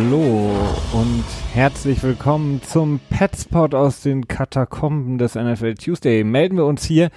[0.00, 0.52] Hallo
[0.92, 6.22] und herzlich willkommen zum Petspot aus den Katakomben des NFL Tuesday.
[6.22, 7.10] Melden wir uns hier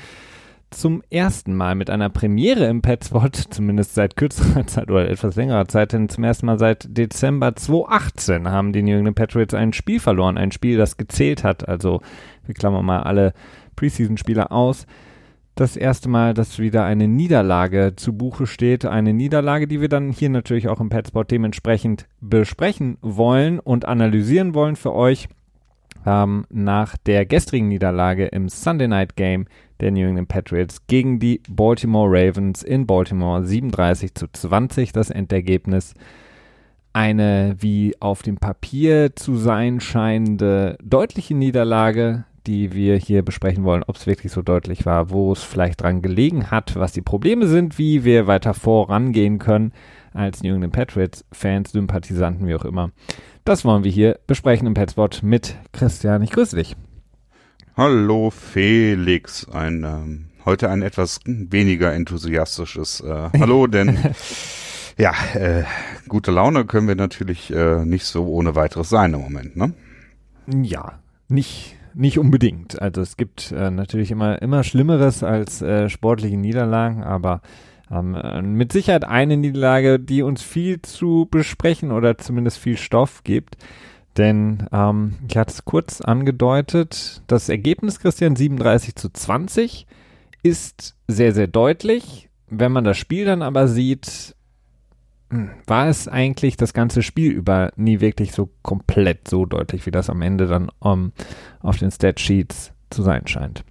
[0.72, 5.68] zum ersten Mal mit einer Premiere im Petspot, zumindest seit kürzerer Zeit oder etwas längerer
[5.68, 10.00] Zeit, denn zum ersten Mal seit Dezember 2018 haben die New England Patriots ein Spiel
[10.00, 11.70] verloren, ein Spiel, das gezählt hat.
[11.70, 12.02] Also
[12.48, 13.34] wir klammern mal alle
[13.76, 14.88] Preseason-Spieler aus
[15.56, 18.86] das erste Mal, dass wieder eine Niederlage zu Buche steht.
[18.86, 24.54] Eine Niederlage, die wir dann hier natürlich auch im Petspot dementsprechend besprechen wollen und analysieren
[24.54, 25.28] wollen für euch.
[26.06, 29.46] Ähm, nach der gestrigen Niederlage im Sunday Night Game
[29.82, 35.94] der New England Patriots gegen die Baltimore Ravens in Baltimore 37 zu 20 das Endergebnis.
[36.94, 43.84] Eine wie auf dem Papier zu sein scheinende deutliche Niederlage, die wir hier besprechen wollen,
[43.86, 47.48] ob es wirklich so deutlich war, wo es vielleicht dran gelegen hat, was die Probleme
[47.48, 49.74] sind, wie wir weiter vorangehen können
[50.14, 52.92] als New England Patriots Fans, Sympathisanten, wie auch immer.
[53.46, 56.22] Das wollen wir hier besprechen im Petspot mit Christian.
[56.22, 56.76] Ich grüße dich.
[57.78, 63.98] Hallo Felix, ein ähm, heute ein etwas weniger enthusiastisches äh, Hallo, denn
[64.98, 65.64] ja, äh,
[66.08, 69.74] gute Laune können wir natürlich äh, nicht so ohne weiteres sein im Moment, ne?
[70.48, 72.82] Ja, nicht nicht unbedingt.
[72.82, 77.42] Also es gibt äh, natürlich immer, immer Schlimmeres als äh, sportliche Niederlagen, aber
[77.92, 83.24] ähm, äh, mit Sicherheit eine Niederlage, die uns viel zu besprechen oder zumindest viel Stoff
[83.24, 83.58] gibt.
[84.18, 89.88] Denn ähm, ich hatte es kurz angedeutet, das Ergebnis, Christian, 37 zu 20
[90.44, 92.30] ist sehr, sehr deutlich.
[92.50, 94.36] Wenn man das Spiel dann aber sieht,
[95.66, 100.10] war es eigentlich das ganze Spiel über nie wirklich so komplett so deutlich, wie das
[100.10, 101.14] am Ende dann um,
[101.60, 103.64] auf den Statsheets zu sein scheint.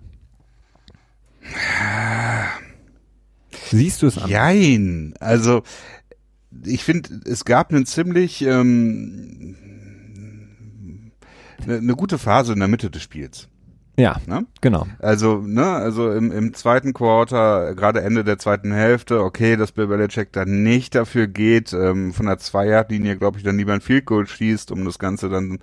[3.68, 4.30] Siehst du es an?
[4.30, 5.14] Jein.
[5.20, 5.62] Also,
[6.64, 9.56] ich finde, es gab einen ziemlich ähm,
[11.62, 13.48] eine, ne gute Phase in der Mitte des Spiels.
[14.00, 14.46] Ja, ne?
[14.62, 14.86] genau.
[14.98, 19.88] Also, ne, also im, im zweiten Quarter, gerade Ende der zweiten Hälfte, okay, dass Bill
[19.88, 24.06] Belichick dann nicht dafür geht, ähm, von der Zweierlinie, glaube ich, dann lieber ein Field
[24.06, 25.58] Goal schießt, um das Ganze dann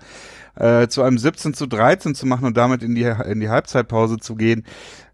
[0.55, 4.17] äh, zu einem 17 zu 13 zu machen und damit in die, in die Halbzeitpause
[4.17, 4.63] zu gehen.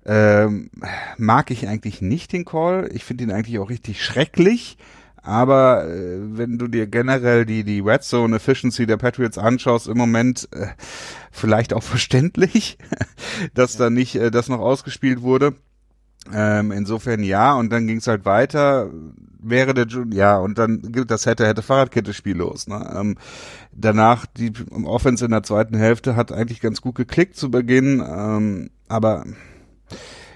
[0.05, 0.69] Ähm,
[1.17, 2.89] mag ich eigentlich nicht den Call.
[2.93, 4.77] Ich finde ihn eigentlich auch richtig schrecklich.
[5.23, 9.97] Aber äh, wenn du dir generell die, die Red Zone Efficiency der Patriots anschaust, im
[9.97, 10.67] Moment äh,
[11.31, 12.77] vielleicht auch verständlich,
[13.53, 15.55] dass da nicht äh, das noch ausgespielt wurde.
[16.31, 18.89] Ähm, insofern ja, und dann ging es halt weiter.
[19.39, 22.67] Wäre der ja, und dann gibt das hätte, hätte Fahrradkette-Spiel los.
[22.67, 22.93] Ne?
[22.95, 23.17] Ähm,
[23.73, 28.69] danach, die Offense in der zweiten Hälfte hat eigentlich ganz gut geklickt zu Beginn, ähm,
[28.87, 29.25] aber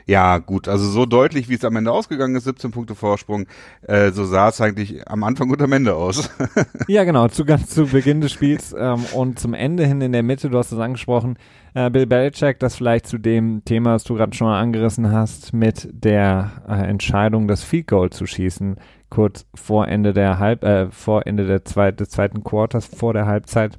[0.07, 3.45] ja, gut, also so deutlich, wie es am Ende ausgegangen ist, 17 Punkte Vorsprung,
[3.81, 6.29] äh, so sah es eigentlich am Anfang und am Ende aus.
[6.87, 10.23] ja, genau, zu ganz zu Beginn des Spiels ähm, und zum Ende hin in der
[10.23, 11.37] Mitte, du hast es angesprochen,
[11.73, 15.53] äh, Bill Belichick, das vielleicht zu dem Thema, das du gerade schon mal angerissen hast,
[15.53, 18.77] mit der äh, Entscheidung, das Field Goal zu schießen,
[19.09, 23.25] kurz vor Ende der Halb, äh, vor Ende der zweit, des zweiten Quarters, vor der
[23.25, 23.77] Halbzeit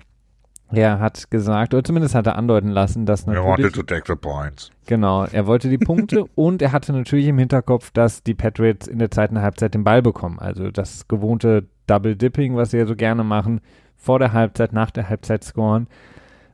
[0.73, 3.45] er hat gesagt, oder zumindest hat er andeuten lassen, dass natürlich.
[3.45, 4.71] Er wanted to take the points.
[4.87, 8.99] Genau, er wollte die Punkte und er hatte natürlich im Hinterkopf, dass die Patriots in
[8.99, 10.39] der zweiten Halbzeit den Ball bekommen.
[10.39, 13.61] Also das gewohnte Double Dipping, was sie ja so gerne machen,
[13.97, 15.89] vor der Halbzeit, nach der Halbzeit scoren.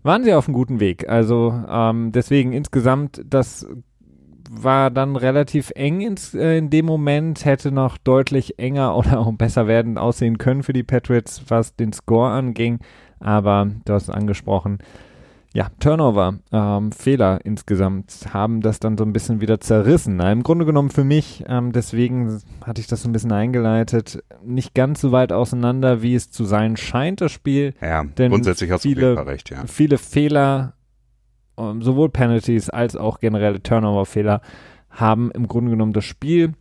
[0.02, 1.08] Waren sie auf einem guten Weg.
[1.08, 3.66] Also ähm, deswegen insgesamt, das
[4.50, 9.32] war dann relativ eng ins, äh, in dem Moment, hätte noch deutlich enger oder auch
[9.32, 12.78] besser werden aussehen können für die Patriots, was den Score anging
[13.24, 14.78] aber du hast es angesprochen,
[15.54, 20.16] ja, Turnover, ähm, Fehler insgesamt haben das dann so ein bisschen wieder zerrissen.
[20.16, 24.24] Na, Im Grunde genommen für mich, ähm, deswegen hatte ich das so ein bisschen eingeleitet,
[24.44, 27.72] nicht ganz so weit auseinander, wie es zu sein scheint, das Spiel.
[27.80, 29.64] Ja, denn grundsätzlich hast viele, du recht, ja.
[29.66, 30.74] Viele Fehler,
[31.56, 34.40] ähm, sowohl Penalties als auch generelle Turnover-Fehler,
[34.90, 36.54] haben im Grunde genommen das Spiel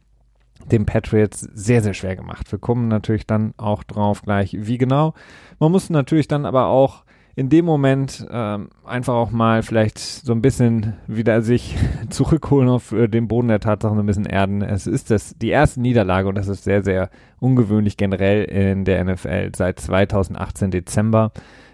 [0.71, 2.51] dem Patriots sehr, sehr schwer gemacht.
[2.51, 5.13] Wir kommen natürlich dann auch drauf gleich, wie genau.
[5.60, 7.04] Man muss natürlich dann aber auch
[7.36, 11.75] in dem Moment ähm, einfach auch mal vielleicht so ein bisschen wieder sich
[12.10, 14.62] zurückholen auf äh, den Boden der Tatsachen, ein bisschen erden.
[14.62, 17.09] Es ist das die erste Niederlage und das ist sehr, sehr
[17.39, 21.31] ungewöhnlich generell in der NFL seit 2018 Dezember.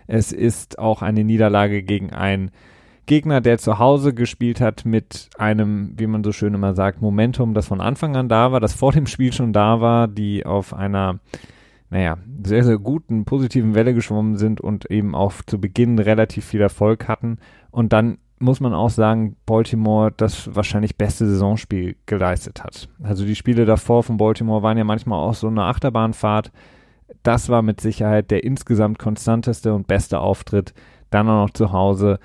[0.07, 2.51] Es ist auch eine Niederlage gegen ein
[3.09, 7.53] Gegner, der zu Hause gespielt hat mit einem, wie man so schön immer sagt, Momentum,
[7.53, 10.73] das von Anfang an da war, das vor dem Spiel schon da war, die auf
[10.73, 11.19] einer,
[11.89, 16.61] naja, sehr, sehr guten, positiven Welle geschwommen sind und eben auch zu Beginn relativ viel
[16.61, 17.39] Erfolg hatten.
[17.71, 22.87] Und dann muss man auch sagen, Baltimore das wahrscheinlich beste Saisonspiel geleistet hat.
[23.03, 26.51] Also die Spiele davor von Baltimore waren ja manchmal auch so eine Achterbahnfahrt
[27.23, 30.73] das war mit Sicherheit der insgesamt konstanteste und beste Auftritt.
[31.09, 32.19] Dann auch noch zu Hause.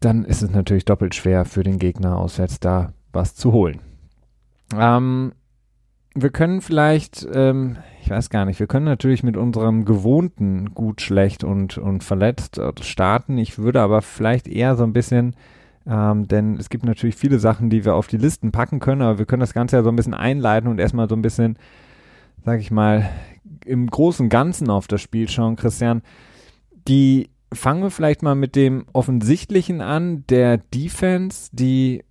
[0.00, 3.80] Dann ist es natürlich doppelt schwer für den Gegner auswärts da was zu holen.
[4.76, 5.32] Ähm,
[6.14, 11.00] wir können vielleicht, ähm, ich weiß gar nicht, wir können natürlich mit unserem gewohnten gut,
[11.00, 13.36] schlecht und, und verletzt äh, starten.
[13.36, 15.34] Ich würde aber vielleicht eher so ein bisschen,
[15.86, 19.18] ähm, denn es gibt natürlich viele Sachen, die wir auf die Listen packen können, aber
[19.18, 21.58] wir können das Ganze ja so ein bisschen einleiten und erstmal so ein bisschen,
[22.44, 23.10] sag ich mal,
[23.66, 26.02] im großen Ganzen auf das Spiel schauen, Christian.
[26.86, 32.04] Die fangen wir vielleicht mal mit dem Offensichtlichen an, der Defense, die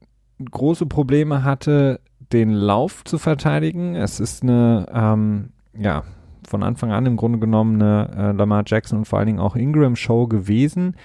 [0.44, 2.00] große Probleme hatte,
[2.32, 3.96] den Lauf zu verteidigen.
[3.96, 6.04] Es ist eine, ähm, ja,
[6.48, 9.56] von Anfang an im Grunde genommen eine äh, Lamar Jackson und vor allen Dingen auch
[9.56, 10.96] Ingram Show gewesen.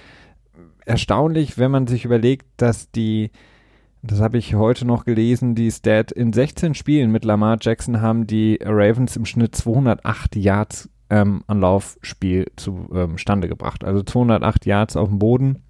[0.85, 3.31] Erstaunlich, wenn man sich überlegt, dass die,
[4.01, 8.27] das habe ich heute noch gelesen, die Stat in 16 Spielen mit Lamar Jackson haben
[8.27, 13.83] die Ravens im Schnitt 208 Yards ähm, an Laufspiel zustande ähm, gebracht.
[13.83, 15.63] Also 208 Yards auf dem Boden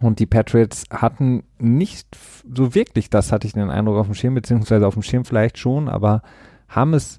[0.00, 2.16] und die Patriots hatten nicht
[2.54, 5.58] so wirklich, das hatte ich den Eindruck auf dem Schirm, beziehungsweise auf dem Schirm vielleicht
[5.58, 6.22] schon, aber
[6.68, 7.18] haben es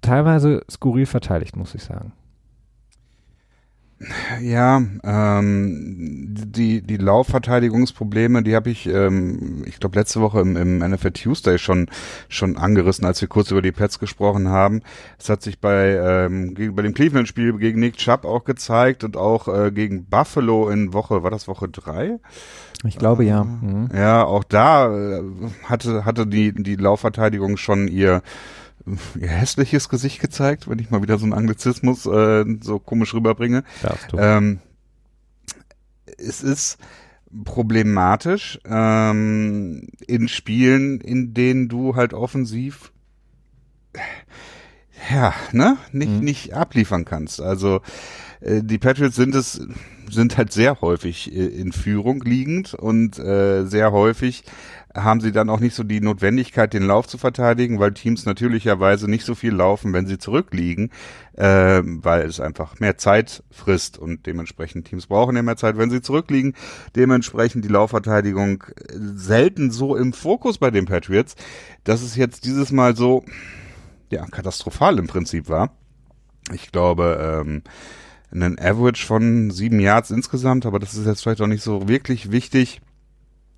[0.00, 2.12] teilweise skurril verteidigt, muss ich sagen.
[4.40, 10.78] Ja, ähm, die, die Laufverteidigungsprobleme, die habe ich, ähm, ich glaube, letzte Woche im, im
[10.78, 11.90] NFL Tuesday schon,
[12.28, 14.82] schon angerissen, als wir kurz über die Pets gesprochen haben.
[15.18, 19.16] Es hat sich bei, ähm, gegen, bei dem Cleveland-Spiel gegen Nick Chubb auch gezeigt und
[19.16, 22.20] auch äh, gegen Buffalo in Woche, war das Woche drei?
[22.84, 23.42] Ich glaube ja.
[23.42, 23.88] Mhm.
[23.92, 25.22] Ja, auch da äh,
[25.64, 28.22] hatte, hatte die, die Laufverteidigung schon ihr
[29.20, 33.64] ihr hässliches Gesicht gezeigt, wenn ich mal wieder so einen Anglizismus äh, so komisch rüberbringe.
[33.82, 34.18] Darfst du.
[34.18, 34.60] Ähm,
[36.16, 36.78] es ist
[37.44, 42.92] problematisch ähm, in Spielen, in denen du halt offensiv
[45.10, 46.20] ja, ne, nicht, mhm.
[46.20, 47.40] nicht abliefern kannst.
[47.40, 47.80] Also
[48.40, 49.60] äh, die Patriots sind es,
[50.10, 54.44] sind halt sehr häufig äh, in Führung liegend und äh, sehr häufig
[54.94, 59.08] haben sie dann auch nicht so die Notwendigkeit, den Lauf zu verteidigen, weil Teams natürlicherweise
[59.08, 60.90] nicht so viel laufen, wenn sie zurückliegen,
[61.36, 65.90] äh, weil es einfach mehr Zeit frisst und dementsprechend Teams brauchen ja mehr Zeit, wenn
[65.90, 66.54] sie zurückliegen.
[66.96, 68.64] Dementsprechend die Laufverteidigung
[68.94, 71.36] selten so im Fokus bei den Patriots,
[71.84, 73.24] dass es jetzt dieses Mal so
[74.10, 75.70] ja katastrophal im Prinzip war.
[76.52, 77.62] Ich glaube, ähm,
[78.30, 82.30] einen Average von sieben Yards insgesamt, aber das ist jetzt vielleicht auch nicht so wirklich
[82.30, 82.80] wichtig.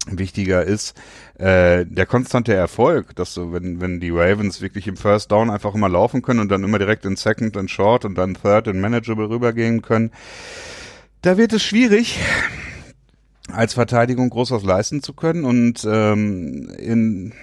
[0.06, 0.94] Wichtiger ist
[1.38, 5.75] äh, der konstante Erfolg, dass du, wenn, wenn die Ravens wirklich im First Down einfach
[5.75, 8.81] immer laufen können und dann immer direkt in Second and Short und dann Third and
[8.81, 10.11] Manageable rübergehen können,
[11.23, 12.19] da wird es schwierig,
[13.52, 17.35] als Verteidigung groß was leisten zu können und ähm, in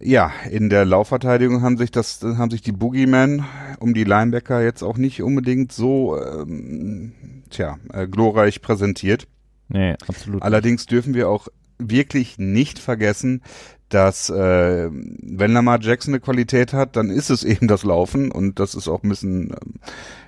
[0.00, 3.44] ja, in der Laufverteidigung haben sich das, haben sich die Boogeymen
[3.80, 7.12] um die Linebacker jetzt auch nicht unbedingt so, ähm,
[7.48, 9.26] tja, äh, glorreich präsentiert.
[9.68, 10.42] Nee, absolut.
[10.42, 13.42] Allerdings dürfen wir auch wirklich nicht vergessen,
[13.88, 18.58] dass äh, wenn Lamar Jackson eine Qualität hat, dann ist es eben das Laufen und
[18.58, 19.56] das ist auch ein bisschen, äh,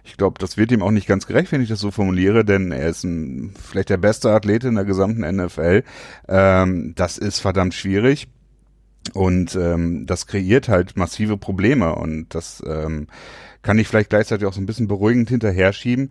[0.05, 2.71] ich glaube, das wird ihm auch nicht ganz gerecht, wenn ich das so formuliere, denn
[2.73, 5.83] er ist ein, vielleicht der beste Athlet in der gesamten NFL.
[6.28, 8.28] Ähm, das ist verdammt schwierig.
[9.14, 13.07] Und ähm, das kreiert halt massive Probleme und das ähm,
[13.62, 16.11] kann ich vielleicht gleichzeitig auch so ein bisschen beruhigend hinterher schieben.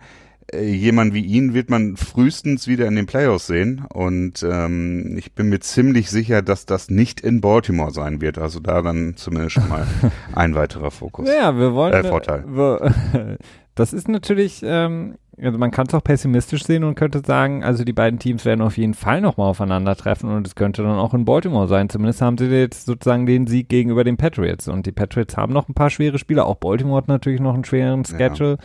[0.53, 5.33] Äh, jemand wie ihn wird man frühestens wieder in den Playoffs sehen und ähm, ich
[5.33, 8.37] bin mir ziemlich sicher, dass das nicht in Baltimore sein wird.
[8.37, 9.87] Also da dann zumindest schon mal
[10.33, 11.27] ein weiterer Fokus.
[11.27, 11.93] Ja, wir wollen.
[11.93, 12.43] Äh, Vorteil.
[12.47, 13.37] Wir,
[13.75, 17.83] das ist natürlich ähm, also man kann es auch pessimistisch sehen und könnte sagen, also
[17.83, 21.25] die beiden Teams werden auf jeden Fall nochmal aufeinandertreffen und es könnte dann auch in
[21.25, 21.89] Baltimore sein.
[21.89, 25.67] Zumindest haben sie jetzt sozusagen den Sieg gegenüber den Patriots und die Patriots haben noch
[25.67, 26.45] ein paar schwere Spiele.
[26.45, 28.57] Auch Baltimore hat natürlich noch einen schweren Schedule, ja.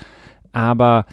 [0.53, 1.07] aber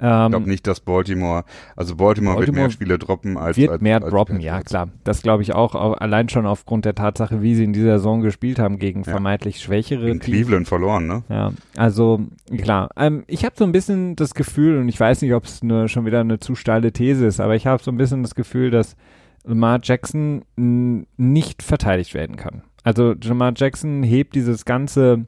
[0.00, 1.44] ähm, ich glaube nicht, dass Baltimore,
[1.76, 4.88] also Baltimore, Baltimore, wird mehr Spiele droppen als wird als, mehr als droppen, ja klar.
[5.04, 8.20] Das glaube ich auch, auch, allein schon aufgrund der Tatsache, wie sie in dieser Saison
[8.20, 9.10] gespielt haben gegen ja.
[9.10, 11.22] vermeintlich schwächere In Cleveland verloren, ne?
[11.28, 12.20] Ja, also
[12.56, 12.90] klar.
[12.96, 15.88] Ähm, ich habe so ein bisschen das Gefühl und ich weiß nicht, ob es nur
[15.88, 18.70] schon wieder eine zu steile These ist, aber ich habe so ein bisschen das Gefühl,
[18.70, 18.96] dass
[19.44, 22.62] Lamar Jackson nicht verteidigt werden kann.
[22.82, 25.26] Also Lamar Jackson hebt dieses ganze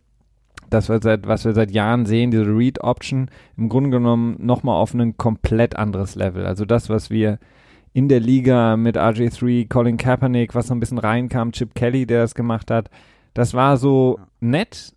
[0.72, 4.94] das wir seit, was wir seit Jahren sehen, diese Read-Option, im Grunde genommen nochmal auf
[4.94, 6.46] ein komplett anderes Level.
[6.46, 7.38] Also das, was wir
[7.92, 12.22] in der Liga mit RJ3, Colin Kaepernick, was so ein bisschen reinkam, Chip Kelly, der
[12.22, 12.90] das gemacht hat,
[13.34, 14.94] das war so nett,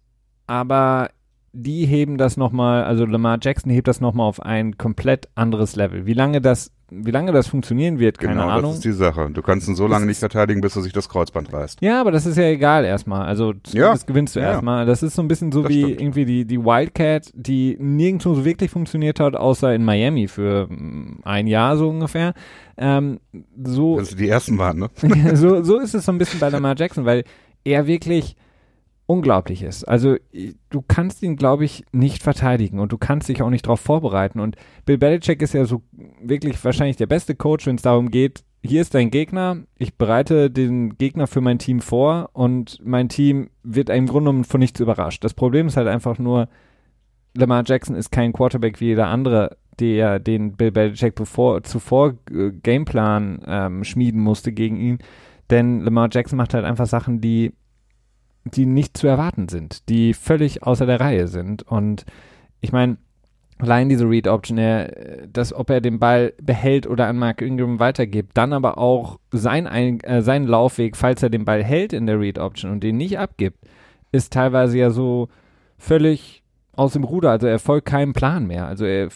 [0.48, 1.10] aber
[1.54, 6.06] die heben das nochmal, also Lamar Jackson hebt das nochmal auf ein komplett anderes Level.
[6.06, 8.72] Wie lange das wie lange das funktionieren wird, keine genau, Ahnung.
[8.72, 9.30] das ist die Sache.
[9.34, 11.82] Du kannst ihn so lange nicht verteidigen, bis er sich das Kreuzband reißt.
[11.82, 13.26] Ja, aber das ist ja egal erstmal.
[13.26, 14.52] Also Ja, das gewinnst du ja.
[14.52, 14.86] erstmal.
[14.86, 16.02] Das ist so ein bisschen so Das wie stimmt.
[16.02, 21.22] irgendwie die, die Wildcat, die nirgendwo so wirklich funktioniert hat, außer in Miami für mm,
[21.24, 22.34] ein Jahr so ungefähr.
[22.78, 23.20] Ähm,
[23.64, 24.90] so, Das die ersten waren, ne?
[25.36, 27.24] so, so ist es so ein bisschen bei Lamar Jackson, weil
[27.64, 28.36] er wirklich
[29.08, 29.84] unglaublich ist.
[29.84, 33.66] Also i- du kannst ihn, glaube ich, nicht verteidigen und du kannst dich auch nicht
[33.66, 34.40] darauf vorbereiten.
[34.40, 35.82] Und Bill Belichick ist ja so
[36.22, 40.50] wirklich wahrscheinlich der beste Coach, wenn es darum geht, hier ist dein Gegner, ich bereite
[40.50, 44.80] den Gegner für mein Team vor und mein Team wird im Grunde genommen von nichts
[44.80, 45.24] überrascht.
[45.24, 46.50] Das Problem ist halt einfach nur,
[47.36, 52.52] Lamar Jackson ist kein Quarterback wie jeder andere, der den Bill Belichick bevor, zuvor äh,
[52.64, 54.98] Gameplan ähm, schmieden musste gegen ihn.
[55.52, 57.54] Denn Lamar Jackson macht halt einfach Sachen, die,
[58.46, 61.64] die nicht zu erwarten sind, die völlig außer der Reihe sind.
[61.64, 62.06] Und
[62.62, 62.98] ich meine,
[63.58, 67.80] allein diese Read Option, er, dass ob er den Ball behält oder an Mark Ingram
[67.80, 72.06] weitergibt, dann aber auch sein, ein, äh, seinen Laufweg, falls er den Ball hält in
[72.06, 73.60] der Read Option und den nicht abgibt,
[74.12, 75.30] ist teilweise ja so
[75.78, 77.32] völlig aus dem Ruder.
[77.32, 78.68] Also er folgt keinem Plan mehr.
[78.68, 79.10] Also er,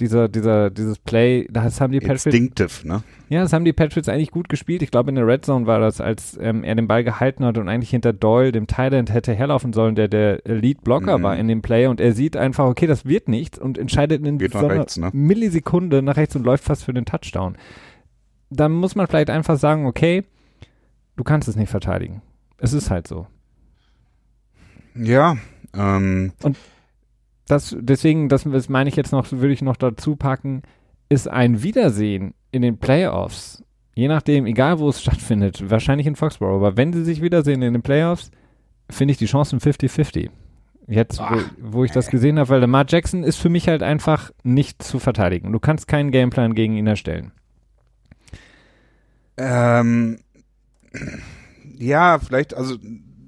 [0.00, 3.02] dieser, dieser, dieses Play, das haben die Patriots Instinctive, ne?
[3.28, 4.82] ja, das haben die Patriots eigentlich gut gespielt.
[4.82, 7.58] Ich glaube, in der Red Zone war das, als ähm, er den Ball gehalten hat
[7.58, 11.22] und eigentlich hinter Doyle, dem Thailand, hätte herlaufen sollen, der der Lead-Blocker Mhm.
[11.22, 14.38] war in dem Play und er sieht einfach, okay, das wird nichts und entscheidet in
[14.48, 15.10] so einer rechts, ne?
[15.12, 17.56] Millisekunde nach rechts und läuft fast für den Touchdown.
[18.50, 20.24] Dann muss man vielleicht einfach sagen, okay,
[21.16, 22.22] du kannst es nicht verteidigen.
[22.58, 23.26] Es ist halt so.
[24.94, 25.36] Ja,
[25.74, 26.32] ähm,
[27.50, 30.62] das, deswegen, das, das meine ich jetzt noch, würde ich noch dazu packen,
[31.08, 33.64] ist ein Wiedersehen in den Playoffs,
[33.94, 37.72] je nachdem, egal wo es stattfindet, wahrscheinlich in Foxborough, aber wenn sie sich wiedersehen in
[37.72, 38.30] den Playoffs,
[38.88, 40.30] finde ich die Chancen 50-50.
[40.86, 43.82] Jetzt, wo, Ach, wo ich das gesehen habe, weil Lamar Jackson ist für mich halt
[43.82, 45.52] einfach nicht zu verteidigen.
[45.52, 47.30] Du kannst keinen Gameplan gegen ihn erstellen.
[49.36, 50.18] Ähm,
[51.78, 52.76] ja, vielleicht, also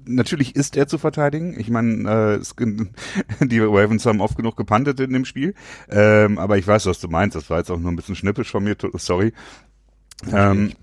[0.05, 1.59] natürlich ist er zu verteidigen.
[1.59, 5.53] Ich meine, äh, die Ravens haben oft genug gepantet in dem Spiel.
[5.89, 7.35] Ähm, aber ich weiß, was du meinst.
[7.35, 8.75] Das war jetzt auch nur ein bisschen schnippisch von mir.
[8.93, 9.33] Sorry.
[10.31, 10.73] Ähm,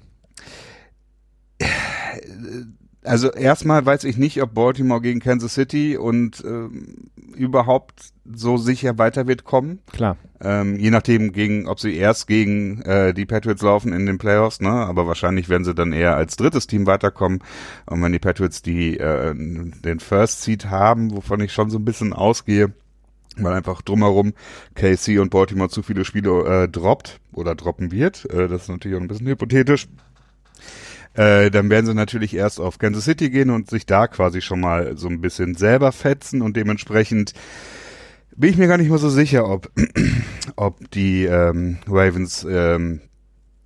[3.02, 8.98] also erstmal weiß ich nicht, ob Baltimore gegen Kansas City und ähm, überhaupt so sicher
[8.98, 9.80] weiter wird kommen.
[9.90, 10.16] Klar.
[10.42, 14.60] Ähm, je nachdem, gegen, ob sie erst gegen äh, die Patriots laufen in den Playoffs,
[14.60, 14.70] ne?
[14.70, 17.40] Aber wahrscheinlich werden sie dann eher als drittes Team weiterkommen.
[17.86, 21.84] Und wenn die Patriots die äh, den First Seed haben, wovon ich schon so ein
[21.84, 22.72] bisschen ausgehe,
[23.36, 24.34] weil einfach drumherum
[24.74, 28.96] KC und Baltimore zu viele Spiele äh, droppt oder droppen wird, äh, das ist natürlich
[28.96, 29.88] auch ein bisschen hypothetisch.
[31.14, 34.60] Äh, dann werden sie natürlich erst auf Kansas City gehen und sich da quasi schon
[34.60, 37.34] mal so ein bisschen selber fetzen und dementsprechend
[38.36, 39.70] bin ich mir gar nicht mal so sicher, ob,
[40.56, 43.00] ob die ähm, Ravens ähm,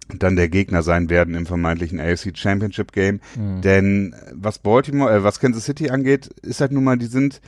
[0.08, 3.20] dann der Gegner sein werden im vermeintlichen AFC Championship Game.
[3.36, 3.60] Mhm.
[3.60, 7.40] Denn was Baltimore, äh, was Kansas City angeht, ist halt nun mal, die sind,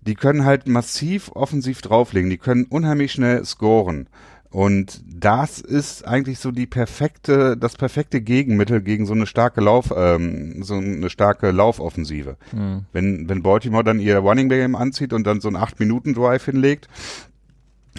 [0.00, 4.08] die können halt massiv offensiv drauflegen, die können unheimlich schnell scoren.
[4.52, 9.94] Und das ist eigentlich so die perfekte, das perfekte Gegenmittel gegen so eine starke Lauf,
[9.96, 12.36] ähm, so eine starke Laufoffensive.
[12.52, 12.84] Mhm.
[12.92, 16.88] Wenn, wenn Baltimore dann ihr Running Game anzieht und dann so einen 8-Minuten-Drive hinlegt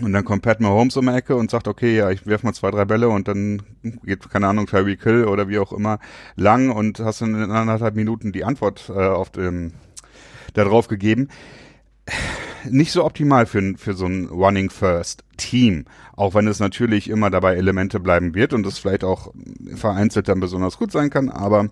[0.03, 2.53] und dann kommt Pat Mahomes um die Ecke und sagt, okay, ja, ich werf mal
[2.53, 3.63] zwei, drei Bälle und dann
[4.03, 5.97] geht, keine Ahnung, Tyreek Hill oder wie auch immer
[6.35, 9.73] lang und hast dann in anderthalb Minuten die Antwort äh, auf dem,
[10.53, 11.29] darauf gegeben.
[12.69, 17.29] Nicht so optimal für, für so ein Running First Team, auch wenn es natürlich immer
[17.29, 19.33] dabei Elemente bleiben wird und es vielleicht auch
[19.75, 21.69] vereinzelt dann besonders gut sein kann, aber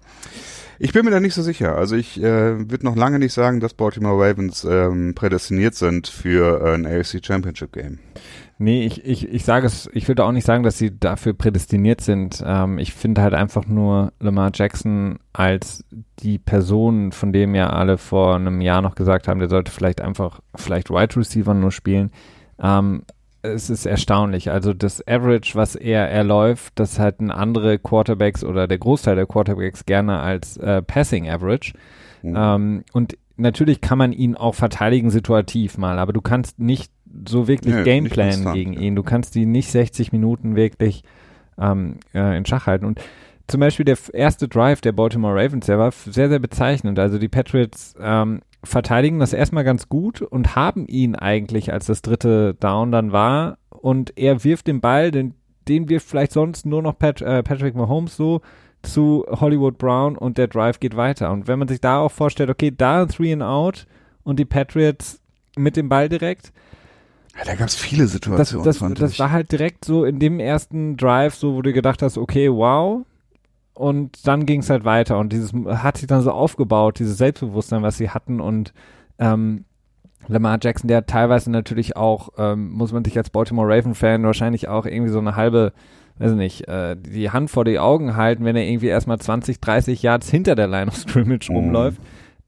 [0.83, 1.75] ich bin mir da nicht so sicher.
[1.75, 6.65] Also ich äh, würde noch lange nicht sagen, dass Baltimore Ravens ähm, prädestiniert sind für
[6.65, 7.99] äh, ein AFC Championship Game.
[8.61, 11.99] Nee, ich, ich, ich sage es, ich würde auch nicht sagen, dass sie dafür prädestiniert
[11.99, 12.43] sind.
[12.45, 15.83] Ähm, ich finde halt einfach nur Lamar Jackson als
[16.19, 19.99] die Person, von dem ja alle vor einem Jahr noch gesagt haben, der sollte vielleicht
[19.99, 22.11] einfach, vielleicht Wide Receiver nur spielen.
[22.61, 23.01] Ähm,
[23.41, 24.51] es ist erstaunlich.
[24.51, 29.87] Also das Average, was er erläuft, das hatten andere Quarterbacks oder der Großteil der Quarterbacks
[29.87, 31.73] gerne als äh, Passing Average.
[32.21, 32.35] Mhm.
[32.37, 36.91] Ähm, und natürlich kann man ihn auch verteidigen situativ mal, aber du kannst nicht
[37.27, 38.95] so wirklich Nö, Gameplan gegen ihn.
[38.95, 41.03] Du kannst ihn nicht 60 Minuten wirklich
[41.59, 42.85] ähm, äh, in Schach halten.
[42.85, 43.01] Und
[43.47, 46.99] zum Beispiel der erste Drive der Baltimore Ravens, der war sehr, sehr bezeichnend.
[46.99, 52.01] Also die Patriots ähm, verteidigen das erstmal ganz gut und haben ihn eigentlich, als das
[52.01, 55.33] dritte Down dann war, und er wirft den Ball, den,
[55.67, 58.41] den wirft vielleicht sonst nur noch Pat, äh, Patrick Mahomes so
[58.83, 61.31] zu Hollywood Brown und der Drive geht weiter.
[61.31, 63.85] Und wenn man sich da auch vorstellt, okay, da ein Three and Out
[64.23, 65.19] und die Patriots
[65.57, 66.53] mit dem Ball direkt,
[67.37, 68.65] Ja, da gab es viele Situationen.
[68.65, 72.01] Das, das, das war halt direkt so in dem ersten Drive, so wo du gedacht
[72.01, 73.05] hast, okay, wow.
[73.73, 77.83] Und dann ging es halt weiter und dieses hat sich dann so aufgebaut, dieses Selbstbewusstsein,
[77.83, 78.73] was sie hatten und
[79.17, 79.65] ähm,
[80.27, 84.85] Lamar Jackson, der teilweise natürlich auch, ähm, muss man sich als Baltimore Raven-Fan wahrscheinlich auch
[84.85, 85.73] irgendwie so eine halbe,
[86.19, 90.01] weiß nicht, äh, die Hand vor die Augen halten, wenn er irgendwie erstmal 20, 30
[90.03, 91.57] Yards hinter der Line of Scrimmage mhm.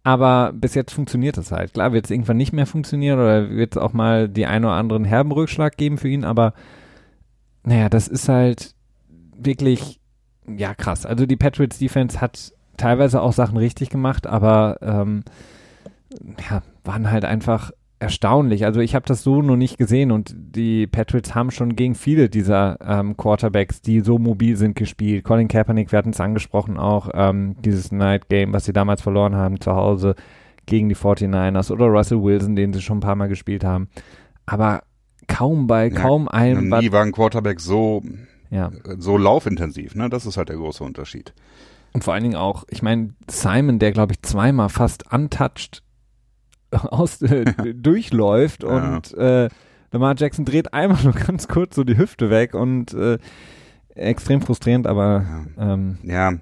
[0.03, 1.74] Aber bis jetzt funktioniert es halt.
[1.74, 4.74] Klar wird es irgendwann nicht mehr funktionieren oder wird es auch mal die ein oder
[4.74, 6.53] anderen herben Rückschlag geben für ihn, aber
[7.63, 8.75] naja, das ist halt
[9.38, 10.01] wirklich,
[10.45, 11.05] ja krass.
[11.05, 15.24] Also die Patriots Defense hat teilweise auch Sachen richtig gemacht, aber ähm,
[16.50, 17.72] ja, waren halt einfach
[18.03, 18.65] erstaunlich.
[18.65, 22.29] Also ich habe das so noch nicht gesehen und die Patriots haben schon gegen viele
[22.29, 25.24] dieser ähm, Quarterbacks, die so mobil sind, gespielt.
[25.24, 29.36] Colin Kaepernick, wir hatten es angesprochen auch, ähm, dieses Night Game, was sie damals verloren
[29.36, 30.15] haben zu Hause
[30.65, 33.88] gegen die 49ers oder Russell Wilson, den sie schon ein paar Mal gespielt haben.
[34.45, 34.83] Aber
[35.27, 36.69] kaum bei ja, kaum einem.
[36.69, 38.03] Nie war ein Quarterback so,
[38.50, 38.69] ja.
[38.98, 40.10] so laufintensiv, ne?
[40.10, 41.33] Das ist halt der große Unterschied.
[41.93, 45.83] Und vor allen Dingen auch, ich meine, Simon, der glaube ich zweimal fast untouched
[46.92, 48.70] aus, äh, durchläuft ja.
[48.70, 49.50] und äh,
[49.92, 53.18] Lamar Jackson dreht einmal nur ganz kurz so die Hüfte weg und äh,
[53.96, 55.74] extrem frustrierend, aber ja.
[55.74, 56.34] Ähm, ja,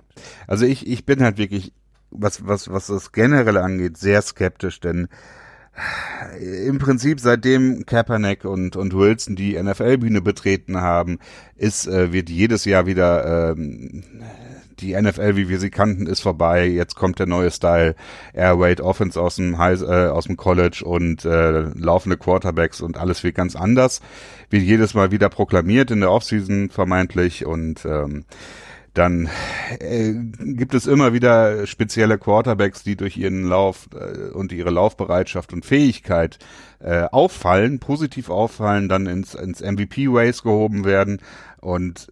[0.48, 1.74] also ich, ich bin halt wirklich,
[2.10, 5.10] was, was, was das Generelle angeht, sehr skeptisch, denn
[6.66, 11.20] im Prinzip seitdem Kaepernick und, und Wilson die NFL-Bühne betreten haben,
[11.56, 14.04] ist, äh, wird jedes Jahr wieder ähm,
[14.80, 16.68] die NFL, wie wir sie kannten, ist vorbei.
[16.68, 17.96] Jetzt kommt der neue Style,
[18.34, 22.98] Air Raid Offense aus dem, High, äh, aus dem College und äh, laufende Quarterbacks und
[22.98, 24.01] alles wird ganz anders.
[24.50, 28.25] Wird jedes Mal wieder proklamiert in der Offseason vermeintlich und ähm,
[28.94, 29.30] dann
[29.80, 35.53] äh, gibt es immer wieder spezielle Quarterbacks, die durch ihren Lauf äh, und ihre Laufbereitschaft
[35.53, 36.40] und Fähigkeit
[36.79, 41.22] äh, auffallen, positiv auffallen, dann ins, ins MVP-Race gehoben werden
[41.62, 42.12] und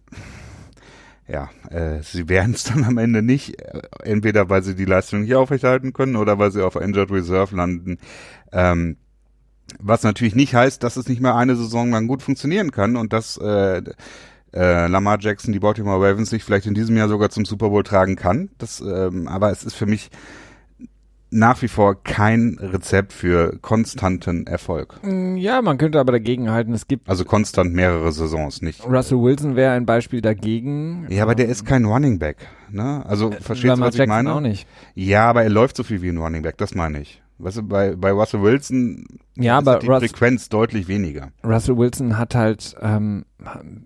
[1.30, 5.22] ja, äh, sie werden es dann am Ende nicht, äh, entweder weil sie die Leistung
[5.22, 7.98] nicht aufrechterhalten können oder weil sie auf Injured Reserve landen.
[8.52, 8.96] Ähm,
[9.78, 13.12] was natürlich nicht heißt, dass es nicht mehr eine Saison lang gut funktionieren kann und
[13.12, 13.82] dass äh,
[14.52, 17.84] äh, Lamar Jackson die Baltimore Ravens sich vielleicht in diesem Jahr sogar zum Super Bowl
[17.84, 18.50] tragen kann.
[18.58, 20.10] Das, ähm, aber es ist für mich
[21.30, 24.98] nach wie vor kein Rezept für konstanten Erfolg.
[25.36, 27.08] Ja, man könnte aber dagegen halten, es gibt.
[27.08, 28.84] Also konstant mehrere Saisons, nicht.
[28.86, 31.06] Russell Wilson wäre ein Beispiel dagegen.
[31.08, 32.36] Ja, aber der ist kein Running Back.
[32.70, 33.04] Ne?
[33.06, 34.34] Also äh, verstehst du, was Jackson ich meine?
[34.34, 34.66] auch nicht.
[34.94, 37.22] Ja, aber er läuft so viel wie ein Running Back, das meine ich.
[37.42, 39.04] Weißt du, bei, bei Russell Wilson
[39.36, 41.30] ja, ist aber die Russ Frequenz deutlich weniger.
[41.44, 43.24] Russell Wilson hat halt, ähm,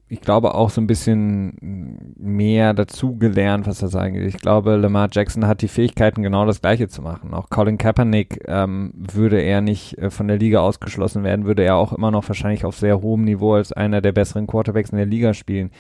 [0.09, 4.27] ich glaube, auch so ein bisschen mehr dazugelernt, was er sagen will.
[4.27, 7.35] Ich glaube, Lamar Jackson hat die Fähigkeiten, genau das Gleiche zu machen.
[7.35, 11.77] Auch Colin Kaepernick ähm, würde er nicht äh, von der Liga ausgeschlossen werden, würde er
[11.77, 15.07] auch immer noch wahrscheinlich auf sehr hohem Niveau als einer der besseren Quarterbacks in der
[15.07, 15.71] Liga spielen.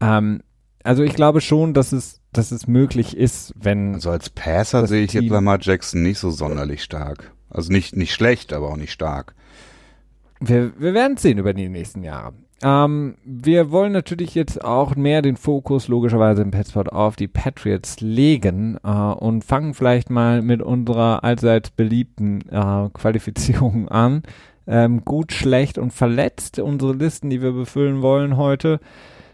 [0.00, 0.40] Ähm,
[0.88, 3.92] also ich glaube schon, dass es, dass es möglich ist, wenn.
[3.92, 7.30] Also als Passer sehe ich jetzt Lamar Jackson nicht so sonderlich stark.
[7.50, 9.34] Also nicht, nicht schlecht, aber auch nicht stark.
[10.40, 12.32] Wir, wir werden sehen über die nächsten Jahre.
[12.62, 18.00] Ähm, wir wollen natürlich jetzt auch mehr den Fokus logischerweise im Petspot auf die Patriots
[18.00, 24.22] legen äh, und fangen vielleicht mal mit unserer allseits beliebten äh, Qualifizierung an.
[24.66, 28.80] Ähm, gut, schlecht und verletzt, unsere Listen, die wir befüllen wollen heute.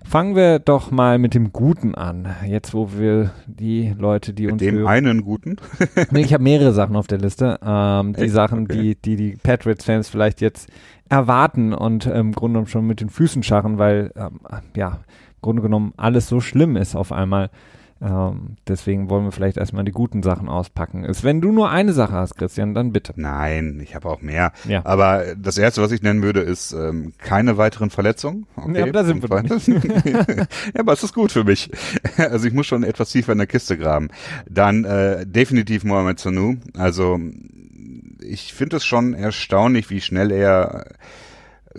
[0.04, 2.28] Fangen wir doch mal mit dem Guten an.
[2.46, 4.62] Jetzt, wo wir die Leute, die mit uns.
[4.62, 5.56] Dem hören, einen Guten?
[6.14, 7.58] ich habe mehrere Sachen auf der Liste.
[7.64, 8.80] Ähm, die Sachen, okay.
[8.80, 10.68] die, die die Patriots-Fans vielleicht jetzt
[11.08, 14.40] erwarten und im Grunde genommen schon mit den Füßen scharren, weil ähm,
[14.76, 17.50] ja, im Grunde genommen alles so schlimm ist auf einmal.
[18.04, 21.04] Ähm, deswegen wollen wir vielleicht erstmal die guten Sachen auspacken.
[21.04, 23.14] Ist, wenn du nur eine Sache hast, Christian, dann bitte.
[23.16, 24.52] Nein, ich habe auch mehr.
[24.68, 24.84] Ja.
[24.84, 28.46] Aber das erste, was ich nennen würde, ist ähm, keine weiteren Verletzungen.
[28.56, 29.68] Okay, ja, aber da sind wir nicht.
[30.04, 31.70] ja, aber es ist gut für mich.
[32.18, 34.08] Also ich muss schon etwas tiefer in der Kiste graben.
[34.50, 36.56] Dann äh, definitiv Mohamed Sanu.
[36.76, 37.18] Also
[38.20, 40.86] ich finde es schon erstaunlich, wie schnell er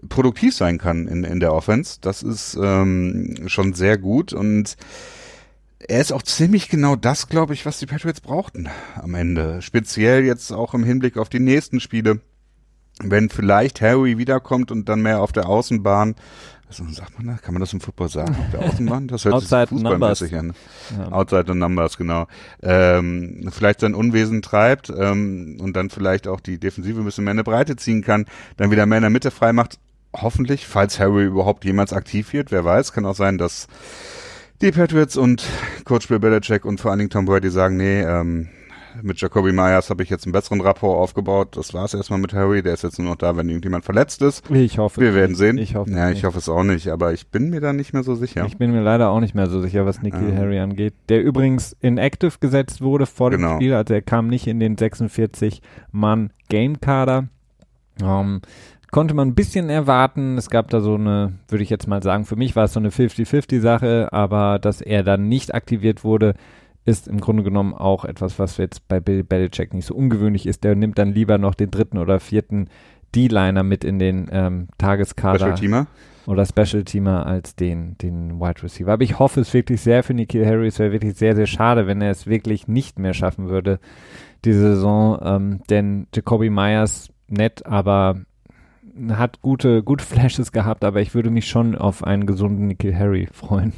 [0.09, 1.99] produktiv sein kann in, in der Offense.
[2.01, 4.75] Das ist ähm, schon sehr gut und
[5.87, 9.61] er ist auch ziemlich genau das, glaube ich, was die Patriots brauchten am Ende.
[9.61, 12.19] Speziell jetzt auch im Hinblick auf die nächsten Spiele.
[12.99, 16.15] Wenn vielleicht Harry wiederkommt und dann mehr auf der Außenbahn,
[16.67, 17.41] also sagt man das?
[17.41, 18.35] Kann man das im Football sagen?
[18.39, 19.07] Auf der Außenbahn?
[19.07, 20.53] Das hört sich fußballmäßig an.
[20.97, 21.11] Ja.
[21.11, 22.27] Outside the Numbers, genau.
[22.63, 27.31] Ähm, vielleicht sein Unwesen treibt ähm, und dann vielleicht auch die Defensive ein bisschen mehr
[27.31, 28.25] in der Breite ziehen kann,
[28.57, 29.77] dann wieder mehr in der Mitte frei macht.
[30.15, 32.51] Hoffentlich, falls Harry überhaupt jemals aktiv wird.
[32.51, 33.67] Wer weiß, kann auch sein, dass
[34.61, 35.43] die Patriots und
[35.85, 38.47] Coach Bill Belichick und vor allen Dingen Tom Brady sagen, nee, ähm,
[39.03, 41.57] mit Jacoby Myers habe ich jetzt einen besseren Rapport aufgebaut.
[41.57, 42.63] Das war es erstmal mit Harry.
[42.63, 44.49] Der ist jetzt nur noch da, wenn irgendjemand verletzt ist.
[44.49, 45.01] Ich hoffe.
[45.01, 45.57] Wir werden sehen.
[45.57, 45.91] Ich hoffe.
[45.91, 46.19] Ja, nicht.
[46.19, 48.45] ich hoffe es auch nicht, aber ich bin mir da nicht mehr so sicher.
[48.45, 50.37] Ich bin mir leider auch nicht mehr so sicher, was Nikhil Ähm.
[50.37, 50.93] Harry angeht.
[51.09, 53.55] Der übrigens in Active gesetzt wurde vor dem Genau.
[53.55, 57.27] Spiel, also er kam nicht in den 46-Mann-Game-Kader.
[58.01, 58.41] Ähm,
[58.91, 60.37] konnte man ein bisschen erwarten.
[60.37, 62.79] Es gab da so eine, würde ich jetzt mal sagen, für mich war es so
[62.79, 66.35] eine 50-50-Sache, aber dass er dann nicht aktiviert wurde,
[66.85, 70.63] ist im Grunde genommen auch etwas, was jetzt bei Bill Belichick nicht so ungewöhnlich ist.
[70.63, 72.69] Der nimmt dann lieber noch den dritten oder vierten
[73.15, 75.87] D-Liner mit in den ähm, Tageskader Special Teamer.
[76.27, 78.93] oder Special Teamer als den, den Wide Receiver.
[78.93, 80.67] Aber ich hoffe es wirklich sehr für Nikhil Harry.
[80.67, 83.79] Es wäre wirklich sehr, sehr schade, wenn er es wirklich nicht mehr schaffen würde,
[84.43, 85.17] diese Saison.
[85.23, 88.21] Ähm, denn Jacoby Myers nett, aber
[89.09, 93.27] hat gute, gute Flashes gehabt, aber ich würde mich schon auf einen gesunden Nikhil Harry
[93.31, 93.73] freuen.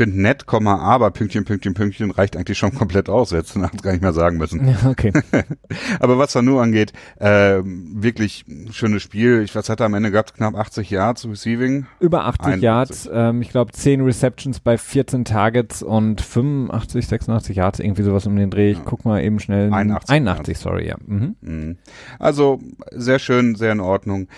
[0.00, 3.32] Ich finde nett, Komma, aber Pünktchen, Pünktchen, Pünktchen reicht eigentlich schon komplett aus.
[3.32, 4.66] Jetzt hätte ich gar nicht mehr sagen müssen.
[4.66, 5.12] Ja, okay.
[6.00, 9.42] Aber was Sanu angeht, äh, wirklich schönes Spiel.
[9.42, 10.32] Ich, was hat er am Ende gehabt?
[10.36, 11.84] Knapp 80 Yards Receiving.
[11.98, 12.62] Über 80 81.
[12.62, 18.26] Yards, ähm, ich glaube 10 Receptions bei 14 Targets und 85, 86 Yards, irgendwie sowas
[18.26, 18.70] um den Dreh.
[18.70, 18.84] Ich Ja.
[18.86, 19.70] guck mal eben schnell.
[19.70, 20.96] 81 81 sorry, ja.
[21.06, 21.36] Mhm.
[21.42, 21.76] Mhm.
[22.18, 22.58] Also
[22.90, 24.28] sehr schön, sehr in Ordnung.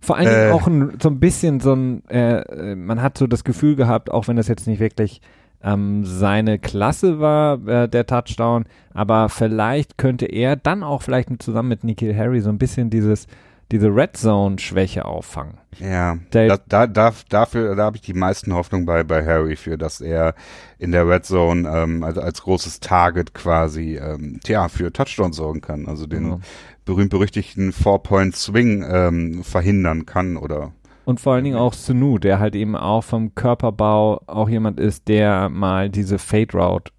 [0.00, 0.52] Vor allen Dingen Äh.
[0.52, 4.10] auch ein, so ein bisschen so ein, äh, äh, man hat so das Gefühl gehabt,
[4.10, 5.20] auch wenn das jetzt nicht wirklich
[5.62, 11.42] ähm, seine Klasse war, äh, der Touchdown, aber vielleicht könnte er dann auch vielleicht mit,
[11.42, 13.26] zusammen mit Nikhil Harry so ein bisschen dieses,
[13.70, 15.58] diese Red Zone Schwäche auffangen.
[15.78, 19.76] Ja, da, da, da, dafür, da habe ich die meisten Hoffnung bei, bei Harry für,
[19.76, 20.34] dass er
[20.78, 25.60] in der Red Zone ähm, also als großes Target quasi ähm, tja, für Touchdown sorgen
[25.60, 26.40] kann, also den Genau.
[26.84, 30.72] berühmt-berüchtigten Four-Point-Swing ähm, verhindern kann oder
[31.04, 35.08] Und vor allen Dingen auch Sunu, der halt eben auch vom Körperbau auch jemand ist,
[35.08, 36.90] der mal diese Fade Route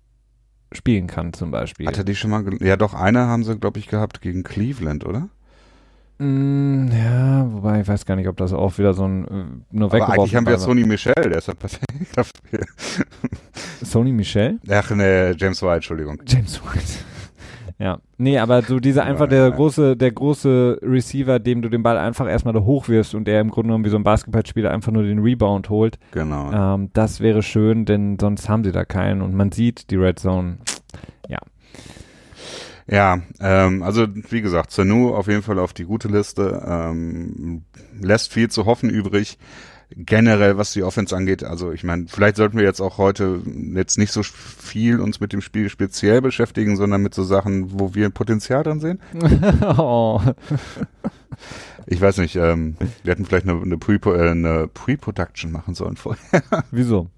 [0.72, 1.88] spielen kann zum Beispiel.
[1.88, 5.04] hat er die schon mal, ja doch, eine haben sie glaube ich gehabt gegen Cleveland,
[5.04, 5.30] oder?
[6.20, 9.30] Mm, ja, wobei ich weiß gar nicht, ob das auch wieder so ein äh,
[9.72, 10.60] nur Aber weggeworfen eigentlich haben wir war.
[10.60, 12.66] Sony Michel, der ist ja perfekt dafür.
[13.82, 14.60] Sony Michel?
[14.70, 16.22] Ach ne, James White, Entschuldigung.
[16.28, 17.06] James White.
[17.80, 18.00] ja.
[18.18, 19.50] Nee, aber so dieser einfach Ja, der ja.
[19.50, 23.50] große, der große Receiver, dem du den Ball einfach erstmal da hochwirfst und der im
[23.50, 26.00] Grunde genommen wie so ein Basketballspieler einfach nur den Rebound holt.
[26.12, 26.52] Genau.
[26.52, 30.20] Ähm, das wäre schön, denn sonst haben sie da keinen und man sieht die Red
[30.20, 30.58] Zone.
[32.90, 36.64] Ja, ähm, also wie gesagt, Sanu auf jeden Fall auf die gute Liste.
[36.68, 37.64] Ähm,
[38.00, 39.38] lässt viel zu hoffen übrig.
[39.96, 43.42] Generell, was die Offense angeht, also ich meine, vielleicht sollten wir jetzt auch heute
[43.74, 47.96] jetzt nicht so viel uns mit dem Spiel speziell beschäftigen, sondern mit so Sachen, wo
[47.96, 49.00] wir Potenzial drin sehen.
[49.78, 50.22] oh.
[51.88, 55.96] Ich weiß nicht, ähm, wir hätten vielleicht eine, eine Pre- äh, eine Pre-Production machen sollen
[55.98, 56.44] vorher.
[56.70, 57.10] Wieso?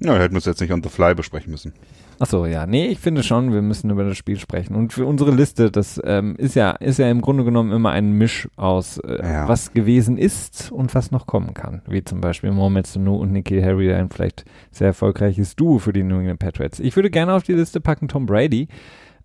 [0.00, 1.72] Ja, hätten wir es jetzt nicht on the fly besprechen müssen.
[2.18, 2.66] Achso, ja.
[2.66, 4.74] Nee, ich finde schon, wir müssen über das Spiel sprechen.
[4.76, 8.12] Und für unsere Liste, das ähm, ist ja, ist ja im Grunde genommen immer ein
[8.12, 9.48] Misch aus, äh, Ja.
[9.48, 11.82] was gewesen ist und was noch kommen kann.
[11.88, 16.02] Wie zum Beispiel Mohamed Sanu und Nikhil Harry, ein vielleicht sehr erfolgreiches Duo für die
[16.04, 16.78] New England Patriots.
[16.80, 18.68] Ich würde gerne auf die Liste packen Tom Brady,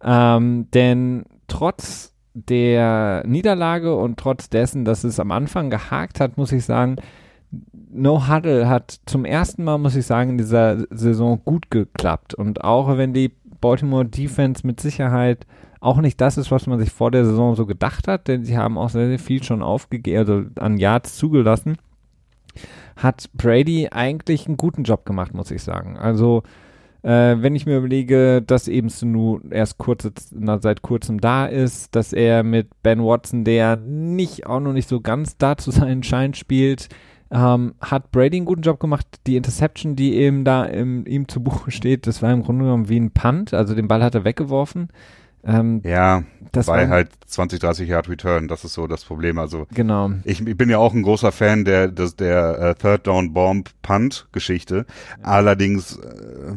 [0.03, 6.51] ähm, denn trotz der Niederlage und trotz dessen, dass es am Anfang gehakt hat, muss
[6.51, 6.97] ich sagen,
[7.89, 12.33] No Huddle hat zum ersten Mal, muss ich sagen, in dieser Saison gut geklappt.
[12.33, 15.45] Und auch wenn die Baltimore Defense mit Sicherheit
[15.79, 18.57] auch nicht das ist, was man sich vor der Saison so gedacht hat, denn sie
[18.57, 21.77] haben auch sehr, sehr viel schon aufgegeben, also an Yards zugelassen,
[22.95, 25.97] hat Brady eigentlich einen guten Job gemacht, muss ich sagen.
[25.97, 26.41] Also,
[27.03, 31.95] äh, wenn ich mir überlege, dass eben Sanu erst kurze, na, seit kurzem da ist,
[31.95, 36.01] dass er mit Ben Watson, der nicht auch noch nicht so ganz da zu seinen
[36.01, 36.89] Schein spielt,
[37.31, 39.05] ähm, hat Brady einen guten Job gemacht.
[39.27, 42.89] Die Interception, die eben da im, ihm zu Buche steht, das war im Grunde genommen
[42.89, 44.89] wie ein Punt, also den Ball hat er weggeworfen.
[45.43, 49.37] Ähm, Ja, das war halt 20, 30 Yard Return, das ist so das Problem.
[49.39, 50.11] Also genau.
[50.23, 53.69] Ich, ich bin ja auch ein großer Fan der, des, der äh, Third Down Bomb
[53.81, 54.85] Punt Geschichte.
[55.21, 56.53] Allerdings äh,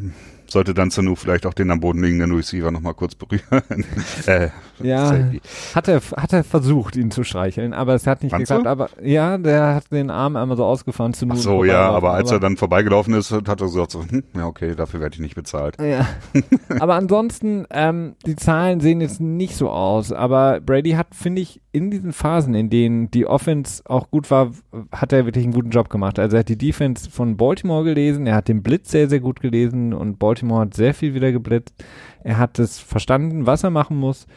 [0.51, 3.41] sollte dann Sanu vielleicht auch den am Boden liegenden Receiver nochmal kurz berühren.
[4.25, 4.49] äh,
[4.81, 5.41] Ja, Safety.
[5.75, 8.67] hat er, hat er versucht, ihn zu streicheln, aber es hat nicht Fandst geklappt.
[8.67, 12.31] Aber ja, der hat den Arm einmal so ausgefahren zu Ach so, ja, aber als
[12.31, 15.35] er dann vorbeigelaufen ist, hat er gesagt so, hm, ja okay, dafür werde ich nicht
[15.35, 15.77] bezahlt.
[15.79, 16.07] Ja.
[16.79, 20.11] aber ansonsten, ähm, die Zahlen sehen jetzt nicht so aus.
[20.11, 24.51] Aber Brady hat, finde ich, in diesen Phasen, in denen die Offense auch gut war,
[24.91, 26.19] hat er wirklich einen guten Job gemacht.
[26.19, 29.39] Also er hat die Defense von Baltimore gelesen, er hat den Blitz sehr, sehr gut
[29.39, 31.83] gelesen und Baltimore hat sehr viel wieder geblitzt.
[32.23, 34.27] Er hat es verstanden, was er machen muss.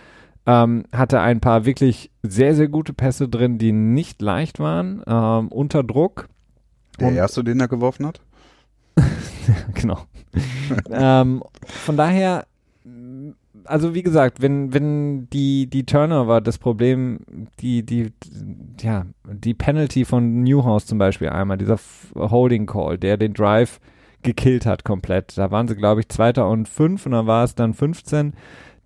[0.46, 5.48] Ähm, hatte ein paar wirklich sehr, sehr gute Pässe drin, die nicht leicht waren, ähm,
[5.48, 6.28] unter Druck.
[7.00, 8.20] Der Und- erste, den er geworfen hat?
[9.74, 9.98] genau.
[10.90, 12.46] ähm, von daher,
[13.64, 17.20] also wie gesagt, wenn, wenn die, die Turnover das Problem,
[17.60, 18.12] die, die,
[18.80, 21.78] ja, die Penalty von Newhouse zum Beispiel einmal, dieser
[22.14, 23.80] Holding Call, der den Drive
[24.24, 25.38] gekillt hat komplett.
[25.38, 28.34] Da waren sie, glaube ich, Zweiter und fünf und dann war es dann 15.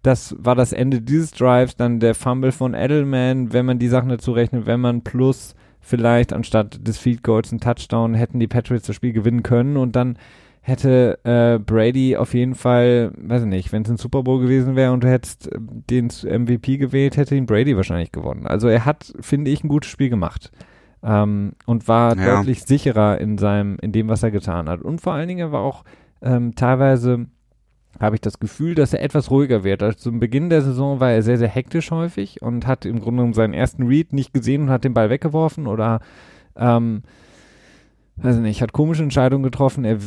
[0.03, 4.11] Das war das Ende dieses Drives, dann der Fumble von Edelman, wenn man die Sachen
[4.11, 8.87] dazu rechnet, wenn man plus vielleicht anstatt des Field Goals einen Touchdown hätten die Patriots
[8.87, 10.19] das Spiel gewinnen können und dann
[10.61, 14.77] hätte äh, Brady auf jeden Fall, weiß ich nicht, wenn es ein Super Bowl gewesen
[14.77, 18.47] wäre und du hättest äh, den MVP gewählt, hätte ihn Brady wahrscheinlich gewonnen.
[18.47, 20.53] Also er hat, finde ich, ein gutes Spiel gemacht.
[21.03, 22.37] Ähm, und war ja.
[22.37, 24.83] deutlich sicherer in seinem, in dem, was er getan hat.
[24.83, 25.85] Und vor allen Dingen, er war auch
[26.23, 27.27] ähm, teilweise
[28.01, 29.83] habe ich das Gefühl, dass er etwas ruhiger wird.
[29.83, 33.19] Also zum Beginn der Saison war er sehr, sehr hektisch häufig und hat im Grunde
[33.19, 36.01] genommen seinen ersten Read nicht gesehen und hat den Ball weggeworfen oder
[36.57, 37.03] ähm,
[38.25, 39.85] weiß nicht, hat komische Entscheidungen getroffen.
[39.85, 39.99] Er,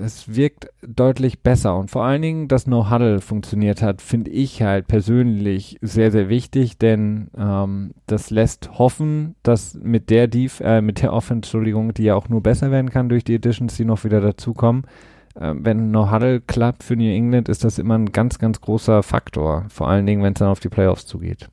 [0.00, 4.62] es wirkt deutlich besser und vor allen Dingen, dass No Huddle funktioniert hat, finde ich
[4.62, 10.80] halt persönlich sehr, sehr wichtig, denn ähm, das lässt hoffen, dass mit der Def äh,
[10.80, 13.84] mit der Offense, Entschuldigung, die ja auch nur besser werden kann durch die Editions, die
[13.84, 14.84] noch wieder dazukommen.
[15.34, 19.02] Äh, wenn No Huddle klappt für New England, ist das immer ein ganz, ganz großer
[19.02, 19.66] Faktor.
[19.68, 21.48] Vor allen Dingen, wenn es dann auf die Playoffs zugeht.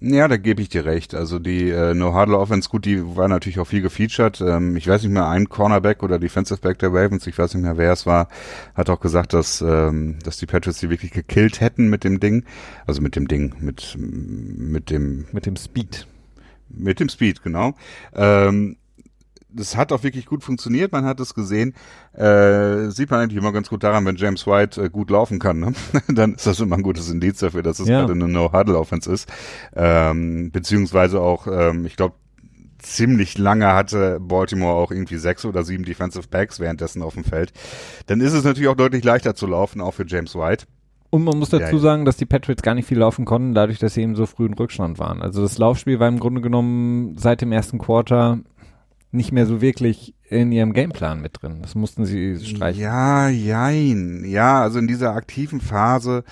[0.00, 1.14] Ja, da gebe ich dir recht.
[1.14, 4.40] Also die äh, No-Huddle-Offense, gut, die war natürlich auch viel gefeatured.
[4.40, 7.62] Ähm, ich weiß nicht mehr, ein Cornerback oder Defensive Back der Ravens, ich weiß nicht
[7.62, 8.28] mehr, wer es war,
[8.74, 12.44] hat auch gesagt, dass, ähm, dass die Patriots die wirklich gekillt hätten mit dem Ding.
[12.86, 15.26] Also mit dem Ding, mit, mit dem...
[15.32, 16.06] Mit dem Speed.
[16.68, 17.74] Mit dem Speed, genau.
[18.14, 18.76] Ähm,
[19.54, 21.74] das hat auch wirklich gut funktioniert, man hat es gesehen.
[22.12, 25.60] Äh, sieht man eigentlich immer ganz gut daran, wenn James White äh, gut laufen kann,
[25.60, 25.72] ne?
[26.08, 28.00] dann ist das immer ein gutes Indiz dafür, dass es ja.
[28.00, 29.28] gerade eine No-Huddle-Offense ist.
[29.74, 32.14] Ähm, beziehungsweise auch, ähm, ich glaube,
[32.78, 37.52] ziemlich lange hatte Baltimore auch irgendwie sechs oder sieben Defensive Backs währenddessen auf dem Feld.
[38.06, 40.66] Dann ist es natürlich auch deutlich leichter zu laufen, auch für James White.
[41.14, 43.92] Und man muss dazu sagen, dass die Patriots gar nicht viel laufen konnten, dadurch, dass
[43.92, 45.20] sie eben so früh in Rückstand waren.
[45.20, 48.38] Also das Laufspiel war im Grunde genommen seit dem ersten Quarter
[49.12, 51.58] nicht mehr so wirklich in ihrem Gameplan mit drin.
[51.60, 52.82] Das mussten sie streichen.
[52.82, 54.24] Ja, jein.
[54.24, 56.24] Ja, also in dieser aktiven Phase,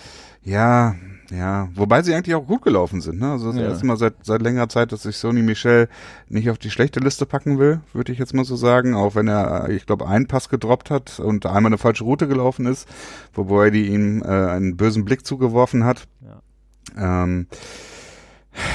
[0.42, 0.94] ja,
[1.30, 1.68] ja.
[1.74, 3.20] Wobei sie eigentlich auch gut gelaufen sind.
[3.20, 3.30] Ne?
[3.30, 3.68] Also das ja.
[3.68, 5.88] erste Mal seit, seit längerer Zeit, dass sich Sony Michel
[6.28, 8.94] nicht auf die schlechte Liste packen will, würde ich jetzt mal so sagen.
[8.94, 12.66] Auch wenn er, ich glaube, einen Pass gedroppt hat und einmal eine falsche Route gelaufen
[12.66, 12.88] ist,
[13.34, 16.08] wobei die ihm äh, einen bösen Blick zugeworfen hat.
[16.22, 17.24] Ja.
[17.24, 17.46] Ähm,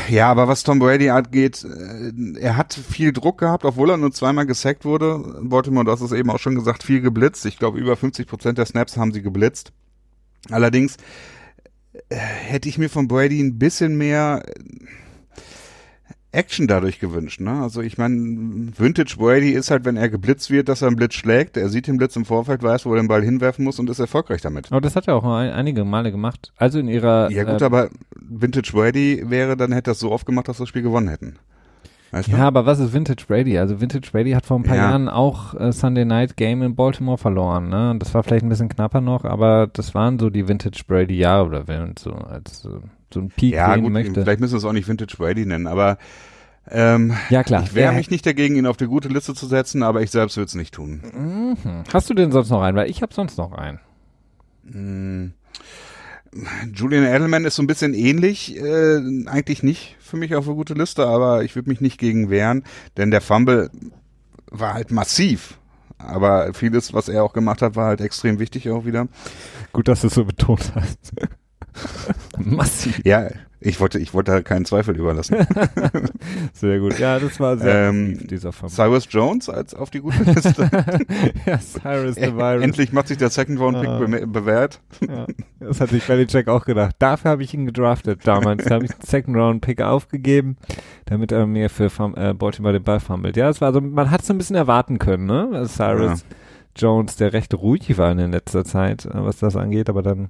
[0.10, 4.12] ja, aber was Tom Brady angeht, äh, er hat viel Druck gehabt, obwohl er nur
[4.12, 5.40] zweimal gesackt wurde.
[5.42, 7.46] Baltimore, du hast es eben auch schon gesagt, viel geblitzt.
[7.46, 9.74] Ich glaube, über 50 Prozent der Snaps haben sie geblitzt.
[10.50, 10.98] Allerdings
[12.10, 14.44] äh, hätte ich mir von Brady ein bisschen mehr
[16.36, 17.39] Action dadurch gewünscht.
[17.39, 17.62] Ne?
[17.62, 21.15] Also ich meine, Vintage Brady ist halt, wenn er geblitzt wird, dass er einen Blitz
[21.15, 21.58] schlägt.
[21.58, 24.00] Er sieht den Blitz im Vorfeld, weiß, wo er den Ball hinwerfen muss und ist
[24.00, 24.71] erfolgreich damit.
[24.71, 26.52] Aber das hat er auch ein, einige Male gemacht.
[26.58, 27.32] Also in ihrer.
[27.32, 30.63] Ja gut, äh, aber Vintage Brady wäre, dann hätte das so oft gemacht, dass wir
[30.63, 31.38] das Spiel gewonnen hätten.
[32.12, 32.43] Weißt ja, du?
[32.43, 33.58] aber was ist Vintage Brady?
[33.58, 34.89] Also Vintage Brady hat vor ein paar ja.
[34.89, 37.69] Jahren auch äh, Sunday Night Game in Baltimore verloren.
[37.69, 37.91] Ne?
[37.91, 41.17] Und das war vielleicht ein bisschen knapper noch, aber das waren so die Vintage Brady
[41.17, 42.69] Jahre oder wenn so als äh,
[43.15, 44.21] so ein Peak ja, gut, möchte.
[44.21, 45.97] Vielleicht müssen wir es auch nicht Vintage Brady nennen, aber
[46.69, 47.63] ähm, ja, klar.
[47.63, 50.38] Ich wehre mich nicht dagegen, ihn auf die gute Liste zu setzen, aber ich selbst
[50.38, 51.01] würde es nicht tun.
[51.13, 51.84] Mhm.
[51.93, 52.75] Hast du denn sonst noch einen?
[52.75, 53.80] Weil ich habe sonst noch einen.
[54.63, 55.34] Mhm.
[56.73, 60.73] Julian Edelman ist so ein bisschen ähnlich, äh, eigentlich nicht für mich auf eine gute
[60.73, 62.63] Liste, aber ich würde mich nicht gegen wehren,
[62.97, 63.69] denn der Fumble
[64.51, 65.60] war halt massiv.
[65.97, 69.08] Aber vieles, was er auch gemacht hat, war halt extrem wichtig auch wieder.
[69.71, 71.13] Gut, dass du es so betont hast.
[72.38, 73.02] Massiv.
[73.04, 75.38] Ja, ich wollte, ich wollte keinen Zweifel überlassen.
[76.54, 77.00] sehr gut.
[77.00, 78.70] Ja, das war sehr ähm, dieser Fall.
[78.70, 80.70] Cyrus Jones als auf die gute Liste.
[81.46, 82.64] ja, Cyrus the Virus.
[82.64, 84.00] Endlich macht sich der Second Round Pick ah.
[84.00, 84.82] be bewährt.
[85.08, 85.26] Ja,
[85.60, 86.96] das hat sich Belichick auch gedacht.
[87.00, 88.66] Dafür habe ich ihn gedraftet damals.
[88.66, 90.58] Da habe ich den Second Round Pick aufgegeben,
[91.06, 93.36] damit er mir für äh, Baltimore den Ball fummelt.
[93.36, 95.66] Ja, das war so, man hat es ein bisschen erwarten können, ne?
[95.68, 96.36] Cyrus ja.
[96.76, 100.30] Jones, der recht ruhig war in letzter Zeit, äh, was das angeht, aber dann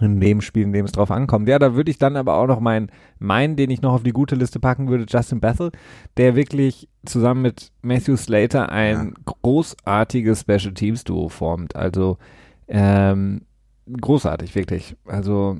[0.00, 1.48] in dem Spiel, in dem es drauf ankommt.
[1.48, 4.12] Ja, da würde ich dann aber auch noch meinen, meinen, den ich noch auf die
[4.12, 5.70] gute Liste packen würde, Justin Bethel,
[6.16, 9.32] der wirklich zusammen mit Matthew Slater ein ja.
[9.42, 11.76] großartiges Special Teams Duo formt.
[11.76, 12.18] Also
[12.66, 13.42] ähm,
[14.00, 14.96] großartig, wirklich.
[15.06, 15.58] Also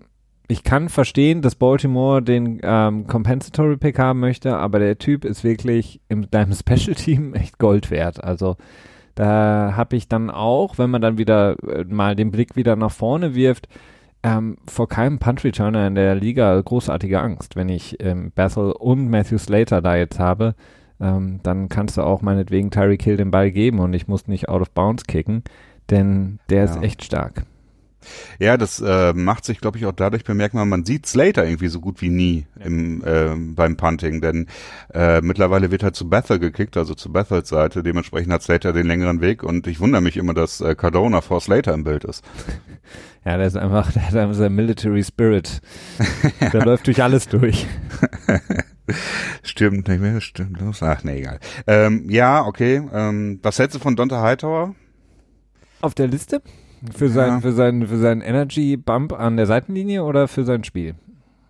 [0.49, 5.45] ich kann verstehen, dass Baltimore den ähm, Compensatory Pick haben möchte, aber der Typ ist
[5.45, 8.23] wirklich in deinem Special Team echt Gold wert.
[8.23, 8.57] Also
[9.15, 12.91] da habe ich dann auch, wenn man dann wieder äh, mal den Blick wieder nach
[12.91, 13.69] vorne wirft,
[14.25, 17.57] ähm, vor keinem Punch-Returner in der Liga großartige Angst.
[17.57, 20.55] Wenn ich ähm, Bethel und Matthew Slater da jetzt habe,
[20.99, 24.49] ähm, dann kannst du auch meinetwegen Tyreek Hill den Ball geben und ich muss nicht
[24.49, 25.45] out of bounds kicken,
[25.91, 26.65] denn der ja.
[26.65, 27.45] ist echt stark.
[28.39, 31.81] Ja, das äh, macht sich, glaube ich, auch dadurch bemerkbar, man sieht Slater irgendwie so
[31.81, 32.67] gut wie nie ja.
[32.67, 34.47] im, äh, beim Punting, denn
[34.93, 38.87] äh, mittlerweile wird halt zu Bethel gekickt, also zu Bethels Seite, dementsprechend hat Slater den
[38.87, 42.25] längeren Weg und ich wundere mich immer, dass äh, Cardona vor Slater im Bild ist.
[43.25, 45.63] Ja, der ist einfach, der hat einfach sein Military Spirit.
[46.53, 47.67] Der läuft durch alles durch.
[49.43, 50.83] stimmt nicht mehr, stimmt los.
[50.83, 51.41] Ach, nee, egal.
[51.67, 52.83] Ähm, ja, okay.
[52.93, 54.75] Ähm, was hältst du von Dante Hightower?
[55.81, 56.43] Auf der Liste?
[56.93, 57.41] Für, sein, ja.
[57.41, 60.95] für, sein, für seinen Energy Bump an der Seitenlinie oder für sein Spiel?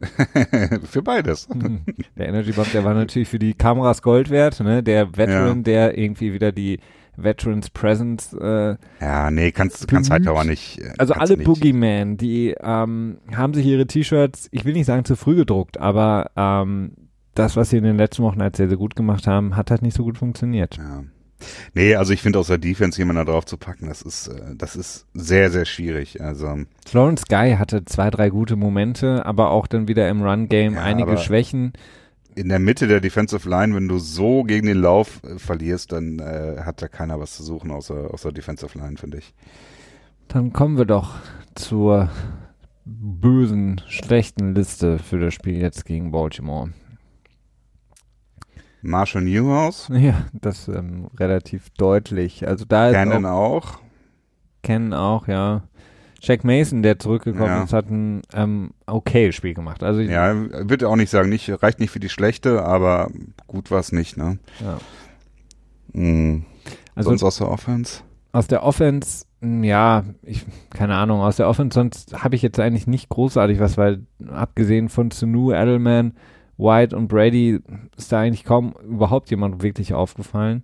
[0.85, 1.49] für beides.
[2.17, 4.83] Der Energy Bump, der war natürlich für die Kameras Gold wert, ne?
[4.83, 5.63] Der Veteran, ja.
[5.63, 6.79] der irgendwie wieder die
[7.17, 8.33] Veterans Presence.
[8.35, 10.81] Äh, ja, nee, kannst, kannst halt aber nicht.
[10.81, 11.47] Äh, also alle nicht.
[11.47, 16.31] Boogeyman, die ähm, haben sich ihre T-Shirts, ich will nicht sagen zu früh gedruckt, aber
[16.37, 16.93] ähm,
[17.35, 19.83] das, was sie in den letzten Wochen halt sehr, sehr gut gemacht haben, hat halt
[19.83, 20.77] nicht so gut funktioniert.
[20.77, 21.05] Ja.
[21.75, 24.55] Nee, also ich finde aus der Defense jemanden da drauf zu packen, das ist, äh,
[24.57, 26.21] das ist sehr, sehr schwierig.
[26.21, 30.83] Also Florence Guy hatte zwei, drei gute Momente, aber auch dann wieder im Run-Game ja,
[30.83, 31.73] einige Schwächen.
[32.37, 36.19] In der Mitte der Defensive Line, wenn du so gegen den Lauf äh, verlierst, dann
[36.19, 39.35] äh, hat da keiner was zu suchen außer, außer Defensive Line, finde ich.
[40.29, 41.15] Dann kommen wir doch
[41.55, 42.11] zur
[42.85, 46.71] bösen, schlechten Liste für das Spiel jetzt gegen Baltimore.
[48.85, 49.89] Marshall Newhouse.
[49.93, 52.47] Ja, das ähm, relativ deutlich.
[52.47, 53.79] Also da ist Cannon auch, auch.
[54.63, 55.63] Cannon auch, ja.
[56.21, 57.65] Jack Mason, der zurückgekommen ja.
[57.65, 59.83] ist, hat ein ähm, okay Spiel gemacht.
[59.83, 60.35] Also ja,
[60.69, 63.11] würde auch nicht sagen, nicht reicht nicht für die schlechte, aber
[63.47, 64.39] gut war es nicht, ne?
[64.61, 64.79] Ja.
[65.93, 66.45] Mhm.
[66.95, 68.01] Also sonst aus der Offense?
[68.33, 71.21] Aus der Offense, hm, ja, ich keine Ahnung.
[71.21, 75.53] Aus der Offense sonst habe ich jetzt eigentlich nicht großartig was, weil abgesehen von Sunu,
[75.53, 76.15] Edelman,
[76.57, 77.61] White und Brady
[77.97, 80.63] ist da eigentlich kaum überhaupt jemand wirklich aufgefallen.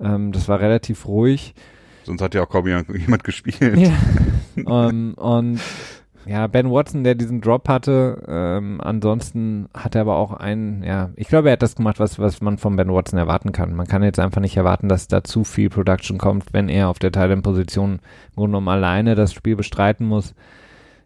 [0.00, 1.54] Ähm, das war relativ ruhig.
[2.04, 3.76] Sonst hat ja auch kaum jemand gespielt.
[3.76, 3.92] Ja.
[4.64, 5.60] um, ähm, und
[6.28, 11.10] ja, Ben Watson, der diesen Drop hatte, ähm, ansonsten hat er aber auch einen, ja,
[11.16, 13.74] ich glaube, er hat das gemacht, was, was man von Ben Watson erwarten kann.
[13.74, 16.98] Man kann jetzt einfach nicht erwarten, dass da zu viel Production kommt, wenn er auf
[16.98, 18.00] der Thailand-Position im
[18.34, 20.34] Grunde genommen alleine das Spiel bestreiten muss.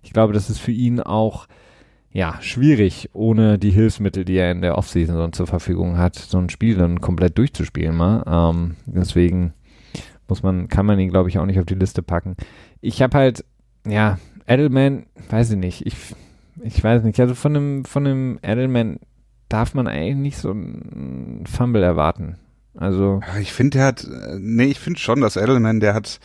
[0.02, 1.46] Ich glaube, das ist für ihn auch
[2.12, 6.38] ja, schwierig, ohne die Hilfsmittel, die er in der Offseason dann zur Verfügung hat, so
[6.38, 8.22] ein Spiel dann komplett durchzuspielen mal.
[8.26, 9.54] Ähm, deswegen
[10.28, 12.36] muss man, kann man ihn, glaube ich, auch nicht auf die Liste packen.
[12.82, 13.44] Ich habe halt,
[13.86, 15.94] ja, Edelman, weiß ich nicht, ich,
[16.62, 18.98] ich weiß nicht, also von einem, von einem Edelman
[19.48, 22.36] darf man eigentlich nicht so ein Fumble erwarten.
[22.74, 23.20] Also.
[23.40, 26.20] Ich finde, der hat, äh, nee, ich finde schon, dass Edelman, der hat,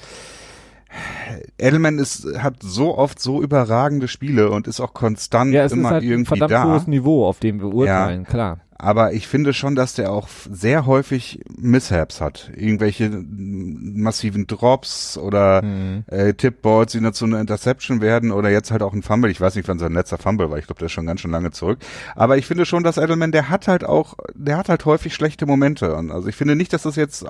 [1.57, 5.89] Edelman ist, hat so oft so überragende Spiele und ist auch konstant ja, es immer
[5.89, 6.63] ist halt irgendwie ein verdammt da.
[6.65, 8.59] hohes Niveau, auf dem wir urteilen, ja, klar.
[8.79, 12.51] Aber ich finde schon, dass der auch sehr häufig Mishaps hat.
[12.55, 16.03] Irgendwelche massiven Drops oder mhm.
[16.07, 19.31] äh, Tipballs, die dann zu einer Interception werden oder jetzt halt auch ein Fumble.
[19.31, 20.59] Ich weiß nicht, wann sein letzter Fumble war.
[20.59, 21.79] Ich glaube, der ist schon ganz schön lange zurück.
[22.15, 25.47] Aber ich finde schon, dass Edelman, der hat halt auch, der hat halt häufig schlechte
[25.47, 25.95] Momente.
[25.95, 27.25] Und also ich finde nicht, dass das jetzt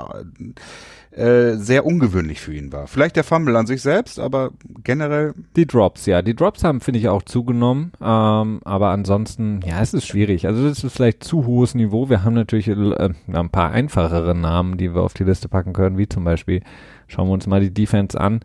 [1.18, 2.86] äh, sehr ungewöhnlich für ihn war.
[2.88, 4.52] Vielleicht der Fumble an sich selbst, aber
[4.84, 5.34] generell.
[5.56, 6.22] Die Drops, ja.
[6.22, 7.92] Die Drops haben, finde ich, auch zugenommen.
[8.00, 10.46] Ähm, aber ansonsten, ja, es ist schwierig.
[10.46, 12.10] Also das ist vielleicht zu hohes Niveau.
[12.10, 15.98] Wir haben natürlich äh, ein paar einfachere Namen, die wir auf die Liste packen können,
[15.98, 16.62] wie zum Beispiel,
[17.08, 18.42] schauen wir uns mal die Defense an.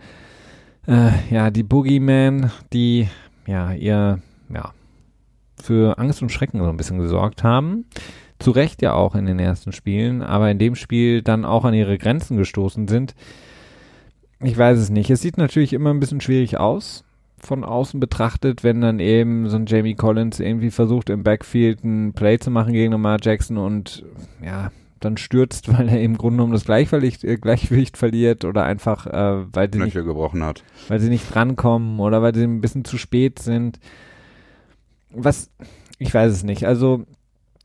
[0.87, 3.09] Äh, ja, die Boogeyman, die
[3.47, 4.73] ja ihr, ja,
[5.63, 7.85] für Angst und Schrecken so ein bisschen gesorgt haben
[8.43, 11.75] zu Recht ja auch in den ersten Spielen, aber in dem Spiel dann auch an
[11.75, 13.15] ihre Grenzen gestoßen sind.
[14.41, 15.11] Ich weiß es nicht.
[15.11, 17.05] Es sieht natürlich immer ein bisschen schwierig aus,
[17.39, 22.13] von außen betrachtet, wenn dann eben so ein Jamie Collins irgendwie versucht, im Backfield ein
[22.13, 24.05] Play zu machen gegen Lamar Jackson und
[24.45, 29.07] ja, dann stürzt, weil er im Grunde genommen das Gleichgewicht, äh, Gleichgewicht verliert oder einfach,
[29.07, 30.65] äh, weil, sie nicht, gebrochen hat.
[30.89, 33.79] weil sie nicht drankommen oder weil sie ein bisschen zu spät sind.
[35.11, 35.51] Was,
[35.99, 36.67] ich weiß es nicht.
[36.67, 37.05] Also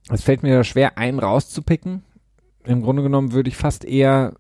[0.10, 2.04] es fällt mir schwer, einen rauszupicken.
[2.66, 4.34] Im Grunde genommen würde ich fast eher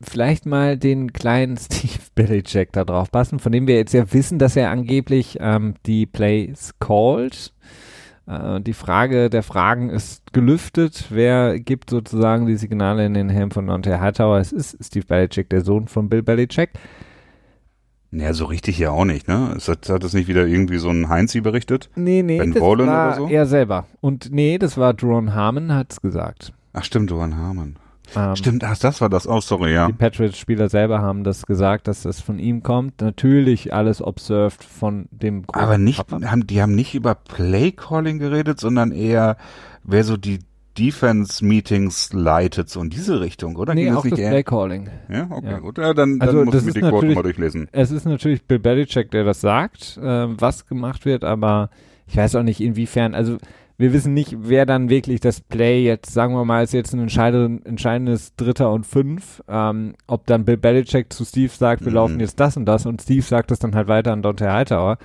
[0.00, 4.38] vielleicht mal den kleinen Steve Belichick da drauf passen, von dem wir jetzt ja wissen,
[4.38, 7.52] dass er angeblich ähm, die Plays called.
[8.26, 11.06] Äh, die Frage der Fragen ist gelüftet.
[11.10, 14.38] Wer gibt sozusagen die Signale in den Helm von Dante Hightower?
[14.38, 16.70] Es ist Steve Belichick, der Sohn von Bill Belichick.
[18.12, 19.56] Ja, so richtig ja auch nicht, ne?
[19.66, 21.88] Hat, hat das nicht wieder irgendwie so ein Heinzi berichtet?
[21.96, 23.28] Nee, nee, ben das Boland war oder so?
[23.28, 23.86] er selber.
[24.02, 26.52] Und nee, das war Duron Harmon, hat's gesagt.
[26.74, 27.76] Ach stimmt, Duron Harmon.
[28.14, 29.26] Ähm, stimmt, ach, das war das.
[29.26, 29.86] Oh, sorry, ja.
[29.86, 33.00] Die Patriots-Spieler selber haben das gesagt, dass das von ihm kommt.
[33.00, 38.92] Natürlich alles observed von dem Aber nicht, haben, die haben nicht über Play-Calling geredet, sondern
[38.92, 39.38] eher,
[39.84, 40.40] wer so die
[40.78, 43.74] Defense-Meetings leitet, so in diese Richtung, oder?
[43.74, 44.88] Nee, Ging auch das eher- Play-Calling.
[45.10, 45.58] Ja, okay, Ja.
[45.58, 45.78] gut.
[45.78, 47.68] Ja, dann, dann Also, muss das ich mir ist die Quote natürlich- mal durchlesen.
[47.72, 50.02] Es ist natürlich Bill Belichick, der das sagt, äh,
[50.40, 51.70] was gemacht wird, aber
[52.06, 53.38] ich weiß auch nicht inwiefern, also
[53.78, 57.00] wir wissen nicht, wer dann wirklich das Play jetzt, sagen wir mal, ist jetzt ein
[57.00, 61.94] entscheide- entscheidendes Dritter und Fünf, ähm, ob dann Bill Belichick zu Steve sagt, wir Mhm.
[61.96, 64.98] laufen jetzt das und das und Steve sagt das dann halt weiter an Dante Hightower.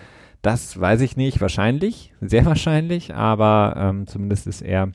[0.44, 4.92] Das weiß ich nicht, wahrscheinlich, sehr wahrscheinlich, aber ähm, zumindest ist er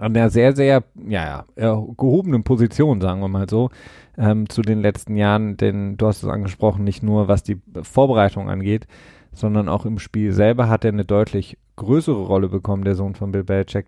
[0.00, 3.70] an der sehr, sehr, ja, ja, äh, gehobenen Position, sagen wir mal so,
[4.16, 8.48] ähm, zu den letzten Jahren, denn du hast es angesprochen, nicht nur was die Vorbereitung
[8.48, 8.86] angeht,
[9.32, 13.32] sondern auch im Spiel selber hat er eine deutlich größere Rolle bekommen, der Sohn von
[13.32, 13.86] Bill Belichick.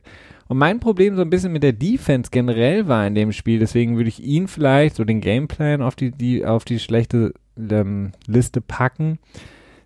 [0.48, 3.96] Und mein Problem so ein bisschen mit der Defense generell war in dem Spiel, deswegen
[3.96, 8.60] würde ich ihn vielleicht so den Gameplan auf die, die, auf die schlechte ähm, Liste
[8.60, 9.18] packen.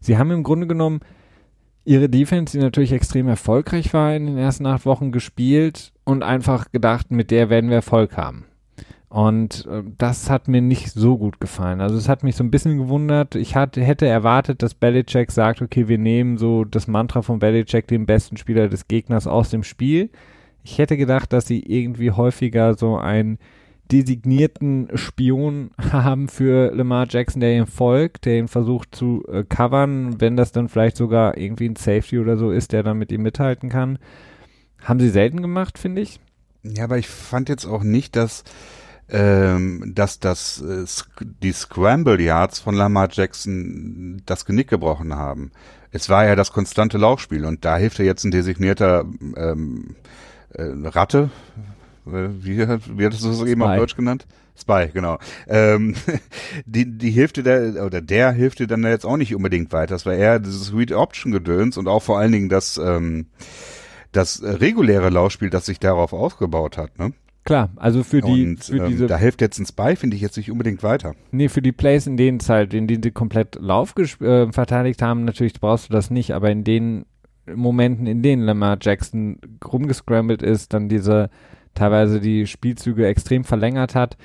[0.00, 1.00] Sie haben im Grunde genommen
[1.86, 6.72] ihre Defense, die natürlich extrem erfolgreich war in den ersten acht Wochen gespielt und einfach
[6.72, 8.44] gedacht, mit der werden wir Erfolg haben.
[9.08, 11.80] Und äh, das hat mir nicht so gut gefallen.
[11.80, 13.36] Also es hat mich so ein bisschen gewundert.
[13.36, 17.86] Ich hatte, hätte erwartet, dass Belichick sagt, okay, wir nehmen so das Mantra von Belichick,
[17.86, 20.10] den besten Spieler des Gegners aus dem Spiel.
[20.64, 23.38] Ich hätte gedacht, dass sie irgendwie häufiger so einen
[23.90, 30.20] designierten Spion haben für Lamar Jackson, der ihm folgt, der ihn versucht zu äh, covern,
[30.20, 33.22] wenn das dann vielleicht sogar irgendwie ein Safety oder so ist, der dann mit ihm
[33.22, 33.98] mithalten kann.
[34.82, 36.20] Haben sie selten gemacht, finde ich.
[36.62, 38.44] Ja, aber ich fand jetzt auch nicht, dass
[39.08, 40.84] ähm, dass das äh,
[41.42, 45.52] die Scramble Yards von Lamar Jackson das Genick gebrochen haben.
[45.92, 49.04] Es war ja das konstante Laufspiel und da hilft ja jetzt ein designierter
[49.36, 49.94] ähm,
[50.54, 51.30] äh, Ratte,
[52.06, 53.76] wie, hat- wie hattest du es eben auf.
[53.76, 54.26] Deutsch genannt?
[54.58, 55.18] Spy, genau.
[55.48, 55.94] Ähm,
[56.66, 59.94] die, die hilft dir da, oder der hilft dir dann jetzt auch nicht unbedingt weiter.
[59.94, 63.26] Das war eher dieses Read-Option-Gedöns und auch vor allen Dingen das, ähm,
[64.12, 67.12] das äh, reguläre Laufspiel, das sich darauf aufgebaut hat, ne?
[67.44, 70.22] Klar, also für die, und für ähm, diese da hilft jetzt ein Spy, finde ich
[70.22, 71.14] jetzt nicht unbedingt weiter.
[71.30, 75.00] Nee, für die Plays, in denen es halt, in denen sie komplett Lauf äh, verteidigt
[75.00, 77.06] haben, natürlich brauchst du das nicht, aber in den
[77.54, 81.30] Momenten, in denen Lamar Jackson rumgescrambled ist, dann diese
[81.76, 84.16] teilweise die Spielzüge extrem verlängert hat,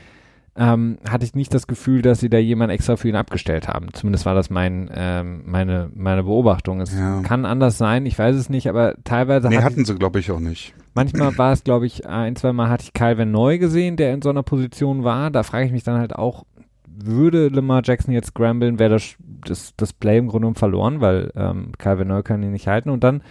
[0.56, 3.88] ähm, hatte ich nicht das Gefühl, dass sie da jemand extra für ihn abgestellt haben.
[3.93, 6.82] Zumindest war das mein, ähm, meine, meine Beobachtung.
[6.82, 7.22] Es Ja.
[7.22, 10.30] kann anders sein, ich weiß es nicht, aber teilweise Nee, hatte hatten sie, glaube ich,
[10.30, 10.74] auch nicht.
[10.93, 14.22] Manchmal war es, glaube ich, ein, zwei Mal hatte ich Calvin Neu gesehen, der in
[14.22, 15.32] so einer Position war.
[15.32, 16.43] Da frage ich mich dann halt auch,
[16.86, 21.32] würde Lamar Jackson jetzt scramblen, wäre das, das, das Play im Grunde genommen verloren, weil
[21.38, 22.89] ähm, Calvin Neu kann ihn nicht halten.
[22.89, 23.24] Und dann,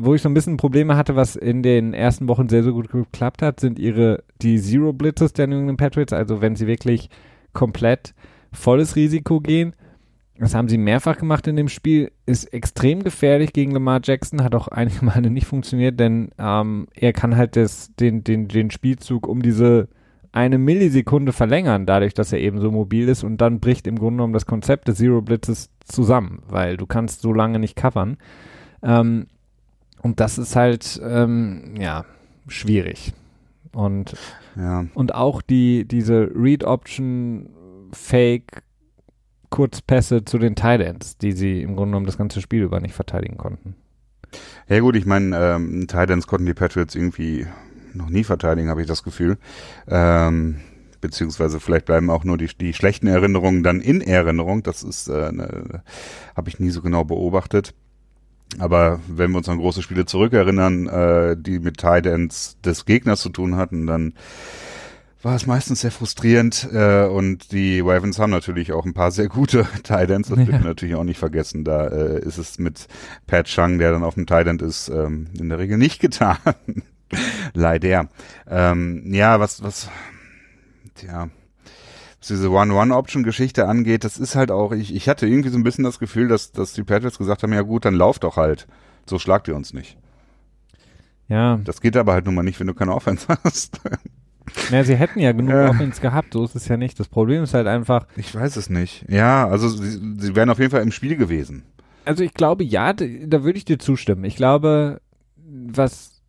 [0.00, 2.90] wo ich so ein bisschen Probleme hatte, was in den ersten Wochen sehr, sehr gut
[2.90, 6.12] geklappt hat, sind ihre, die Zero Blitzes der New England Patriots.
[6.12, 7.10] Also wenn sie wirklich
[7.52, 8.14] komplett
[8.52, 9.74] volles Risiko gehen.
[10.38, 12.12] Das haben sie mehrfach gemacht in dem Spiel.
[12.24, 14.42] Ist extrem gefährlich gegen Lamar Jackson.
[14.42, 18.70] Hat auch einige Male nicht funktioniert, denn ähm, er kann halt das, den, den, den
[18.70, 19.88] Spielzug um diese
[20.32, 23.24] eine Millisekunde verlängern, dadurch, dass er eben so mobil ist.
[23.24, 27.20] Und dann bricht im Grunde genommen das Konzept des Zero Blitzes zusammen, weil du kannst
[27.20, 28.16] so lange nicht covern.
[28.82, 29.26] Ähm,
[30.02, 32.04] und das ist halt, ähm, ja,
[32.48, 33.12] schwierig.
[33.72, 34.16] Und
[34.56, 34.86] Ja.
[34.94, 37.50] und auch die, diese Read-Option
[37.92, 38.62] Fake
[39.50, 42.94] Kurzpässe zu den Tight Ends, die sie im Grunde genommen das ganze Spiel über nicht
[42.94, 43.74] verteidigen konnten.
[44.68, 47.46] Ja gut, ich meine, ähm, Titans konnten die Patriots irgendwie
[47.94, 49.38] noch nie verteidigen, habe ich das Gefühl.
[49.88, 50.60] Ähm,
[51.00, 54.62] beziehungsweise vielleicht bleiben auch nur die, die schlechten Erinnerungen dann in Erinnerung.
[54.62, 55.82] Das ist, äh, ne,
[56.36, 57.74] habe ich nie so genau beobachtet.
[58.58, 63.28] Aber wenn wir uns an große Spiele zurückerinnern, äh, die mit Titans des Gegners zu
[63.30, 64.14] tun hatten, dann
[65.22, 69.28] war es meistens sehr frustrierend äh, und die Ravens haben natürlich auch ein paar sehr
[69.28, 70.44] gute Titans, das Ja.
[70.44, 71.62] dürfen wir natürlich auch nicht vergessen.
[71.64, 72.86] Da äh, ist es mit
[73.26, 76.38] Pat Chung, der dann auf dem Titan ist, ähm, in der Regel nicht getan.
[77.54, 78.08] Leider.
[78.48, 79.88] Ähm, ja, was, was,
[80.94, 81.28] tja,
[82.20, 85.84] was diese One-One-Option-Geschichte angeht, das ist halt auch, ich, ich hatte irgendwie so ein bisschen
[85.84, 88.66] das Gefühl, dass, dass die Patriots gesagt haben, ja gut, dann lauft doch halt.
[89.08, 89.96] So schlagt ihr uns nicht.
[91.28, 93.80] Ja, Das geht aber halt nun mal nicht, wenn du keine Offense hast.
[94.70, 95.70] ja sie hätten ja genug Ja.
[95.70, 96.98] Offense gehabt, so ist es ja nicht.
[97.00, 99.04] Das Problem ist halt einfach, Ich weiß es nicht.
[99.08, 101.62] Ja, also sie, sie wären auf jeden Fall im Spiel gewesen.
[102.04, 104.24] also ich glaube, ja, da würde ich dir zustimmen.
[104.24, 105.00] Ich glaube,
[105.36, 106.19] was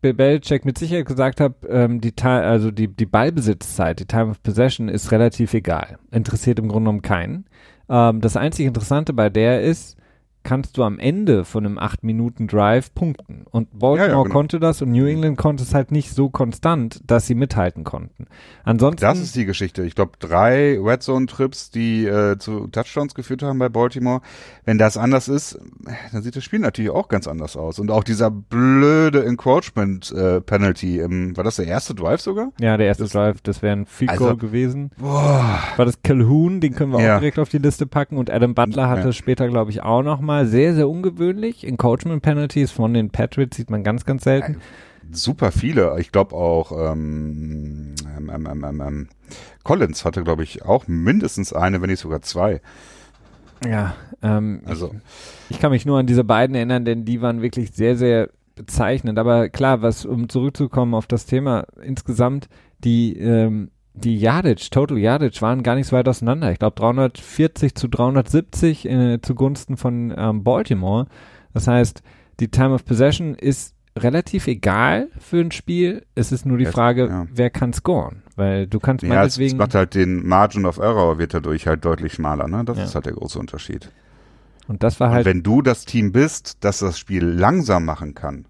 [0.00, 4.88] Belichick mit Sicherheit gesagt hat, ähm, die, also die, die Ballbesitzzeit, die Time of Possession
[4.88, 5.98] ist relativ egal.
[6.10, 7.46] Interessiert im Grunde genommen keinen.
[7.88, 9.96] Ähm, das einzig Interessante bei der ist,
[10.42, 13.44] kannst du am Ende von einem 8-Minuten-Drive punkten.
[13.50, 14.32] Und Baltimore Ja, ja, genau.
[14.32, 18.26] konnte das und New England konnte es halt nicht so konstant, dass sie mithalten konnten.
[18.64, 19.00] Ansonsten.
[19.02, 19.82] Das ist die Geschichte.
[19.84, 24.22] Ich glaube, drei Red Zone Trips, die äh, zu Touchdowns geführt haben bei Baltimore.
[24.64, 25.58] Wenn das anders ist,
[26.12, 27.78] dann sieht das Spiel natürlich auch ganz anders aus.
[27.78, 32.52] Und auch dieser blöde Encroachment äh, war das der erste Drive sogar?
[32.60, 34.90] ja, der erste das- Drive, das wäre ein Field Goal Also- gewesen.
[34.98, 35.58] Boah.
[35.76, 37.16] War das Calhoun, den können wir Ja.
[37.16, 38.16] auch direkt auf die Liste packen.
[38.16, 40.39] Und Adam Butler hatte später, glaube ich, auch nochmal.
[40.46, 41.66] Sehr, sehr ungewöhnlich.
[41.66, 44.56] Encroachment Penalties von den Patriots sieht man ganz, ganz selten.
[45.12, 45.98] Super viele.
[45.98, 49.08] Ich glaube auch ähm, ähm, ähm, ähm, ähm, ähm,
[49.64, 52.60] Collins hatte, glaube ich, auch mindestens eine, wenn nicht sogar zwei.
[53.66, 54.94] Ja, ähm, Also
[55.48, 59.18] Ich kann mich nur an diese beiden erinnern, denn die waren wirklich sehr, sehr bezeichnend.
[59.18, 62.48] Aber klar, was, um zurückzukommen auf das Thema, insgesamt
[62.84, 63.70] die, ähm,
[64.00, 66.50] die Yardage, Total Yardage waren gar nicht so weit auseinander.
[66.52, 71.06] Ich glaube 340 zu 370 äh, zugunsten von ähm, Baltimore.
[71.52, 72.02] Das heißt,
[72.40, 76.04] die Time of Possession ist relativ egal für ein Spiel.
[76.14, 77.26] Es ist nur die Frage, ja.
[77.32, 78.22] wer kann scoren.
[78.36, 79.58] Weil du kannst ja, es, es meinetwegen...
[79.58, 82.48] macht halt den Margin of Error wird dadurch halt deutlich schmaler.
[82.48, 82.64] Ne?
[82.64, 82.84] Das Ja.
[82.84, 83.90] ist halt der große Unterschied.
[84.68, 85.26] und das war Und halt...
[85.26, 88.46] wenn du das Team bist, das das Spiel langsam machen kann,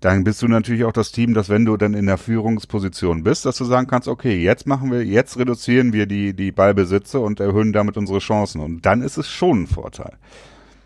[0.00, 3.46] dann bist du natürlich auch das Team, dass wenn du dann in der Führungsposition bist,
[3.46, 7.40] dass du sagen kannst, okay, jetzt machen wir, jetzt reduzieren wir die, die Ballbesitze und
[7.40, 8.60] erhöhen damit unsere Chancen.
[8.60, 10.12] Und dann ist es schon ein Vorteil.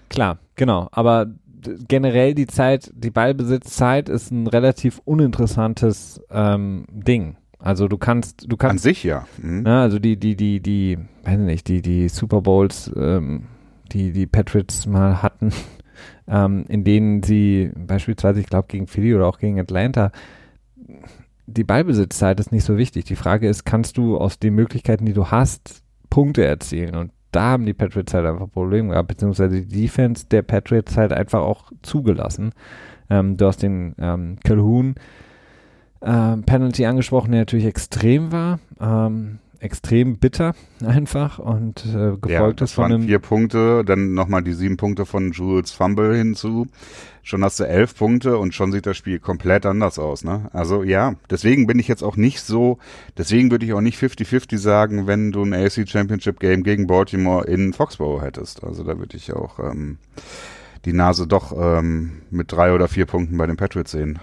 [0.08, 0.88] Klar, genau.
[0.92, 1.26] Aber
[1.88, 7.36] generell die Zeit, die Ballbesitzzeit ist ein relativ uninteressantes ähm, Ding.
[7.58, 9.26] Also du kannst, du An kannst, sich ja.
[9.40, 9.62] Mhm.
[9.62, 13.44] ne, also die, die, die, die, weiß nicht, die, die Super Bowls, ähm,
[13.92, 15.52] die die Patriots mal hatten,
[16.28, 20.12] ähm, in denen sie beispielsweise, ich glaube gegen Philly oder auch gegen Atlanta,
[21.46, 23.04] die Ballbesitzzeit ist nicht so wichtig.
[23.04, 26.94] Die Frage ist, kannst du aus den Möglichkeiten, die du hast, Punkte erzielen?
[26.94, 31.12] Und da haben die Patriots halt einfach Probleme gehabt, beziehungsweise die Defense der Patriots halt
[31.12, 32.52] einfach auch zugelassen.
[33.10, 34.94] Ähm, du hast den ähm, Calhoun
[36.02, 40.54] ähm, Penalty angesprochen, der natürlich extrem war, ähm, extrem bitter
[40.84, 44.76] einfach und äh, gefolgt ja, ist von waren einem vier Punkte, dann nochmal die sieben
[44.76, 46.66] Punkte von Jules Fumble hinzu.
[47.24, 50.50] Schon hast du elf Punkte und schon sieht das Spiel komplett anders aus, ne?
[50.52, 52.78] Also ja, deswegen bin ich jetzt auch nicht so,
[53.16, 57.46] deswegen würde ich auch nicht 50-50 sagen, wenn du ein AFC Championship Game gegen Baltimore
[57.46, 58.64] in Foxborough hättest.
[58.64, 59.98] Also da würde ich auch ähm,
[60.84, 64.18] die Nase doch ähm, mit drei oder vier Punkten bei den Patriots sehen.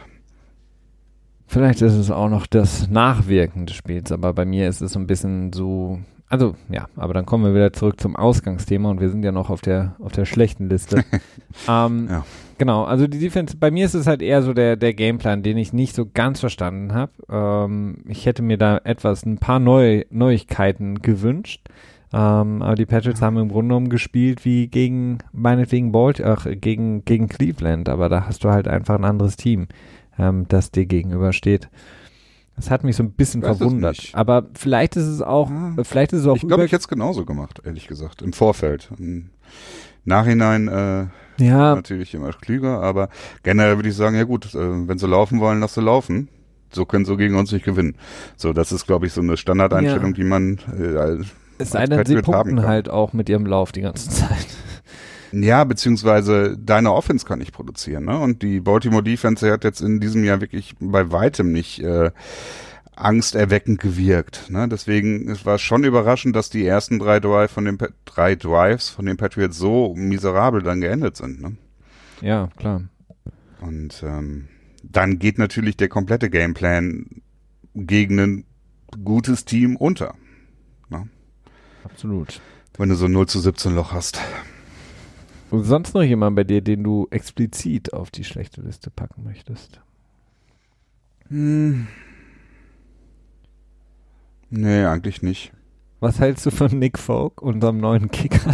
[1.49, 4.99] Vielleicht ist es auch noch das Nachwirken des Spiels, aber bei mir ist es so
[4.99, 5.97] ein bisschen so,
[6.27, 9.49] also ja, aber dann kommen wir wieder zurück zum Ausgangsthema und wir sind ja noch
[9.49, 11.03] auf der auf der schlechten Liste.
[11.67, 12.23] ähm, Ja.
[12.59, 15.57] Genau, also die Defense, bei mir ist es halt eher so der der Gameplan, den
[15.57, 17.13] ich nicht so ganz verstanden habe.
[17.31, 21.67] Ähm, ich hätte mir da etwas, ein paar Neu Neuigkeiten gewünscht.
[22.11, 27.05] Ähm, aber die Patriots haben im Grunde genommen gespielt wie gegen, meinetwegen Balt, ach, gegen,
[27.05, 29.67] gegen Cleveland, aber da hast du halt einfach ein anderes Team,
[30.19, 31.69] ähm, das dir gegenübersteht.
[32.55, 34.09] Das hat mich so ein bisschen verwundert.
[34.13, 36.87] Aber vielleicht ist es auch, äh, vielleicht ist es auch Ich glaube, ich hätte es
[36.89, 38.89] genauso gemacht, ehrlich gesagt, im Vorfeld.
[38.99, 39.29] Im
[40.03, 41.05] Nachhinein äh,
[41.43, 43.07] ja, natürlich immer klüger, aber
[43.43, 46.27] generell würde ich sagen, ja gut, äh, wenn sie laufen wollen, lass sie laufen.
[46.71, 47.95] So können sie gegen uns nicht gewinnen.
[48.35, 50.13] So, das ist, glaube ich, so eine Standardeinstellung, Ja.
[50.15, 51.23] die man äh,
[51.57, 54.47] es sei denn, sie punkten halt auch mit ihrem Lauf die ganze Zeit.
[55.31, 58.05] Ja, beziehungsweise deine Offense kann nicht produzieren.
[58.05, 58.17] Ne?
[58.17, 62.11] Und die Baltimore Defense hat jetzt in diesem Jahr wirklich bei weitem nicht äh,
[62.95, 64.49] angsterweckend gewirkt.
[64.49, 64.67] Ne?
[64.67, 68.89] Deswegen es war schon überraschend, dass die ersten drei, Drive von den Pa- drei Drives
[68.89, 71.41] von den Patriots so miserabel dann geendet sind.
[71.41, 71.55] Ne?
[72.21, 72.83] Ja, klar.
[73.61, 74.47] Und ähm,
[74.83, 77.21] dann geht natürlich der komplette Gameplan
[77.75, 78.45] gegen ein
[79.03, 80.15] gutes Team unter,
[81.83, 82.41] Absolut.
[82.77, 84.19] wenn du so ein 0 zu 17 Loch hast.
[85.51, 89.81] Sonst noch jemand bei dir, den du explizit auf die schlechte Liste packen möchtest?
[91.29, 91.87] Hm.
[94.49, 95.51] Nee, eigentlich nicht.
[95.99, 98.53] Was hältst du von Nick Folk, unserem neuen Kicker?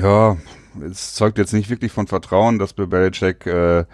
[0.00, 0.36] Ja,
[0.80, 3.84] es zeugt jetzt nicht wirklich von Vertrauen, dass Bill Belichick äh,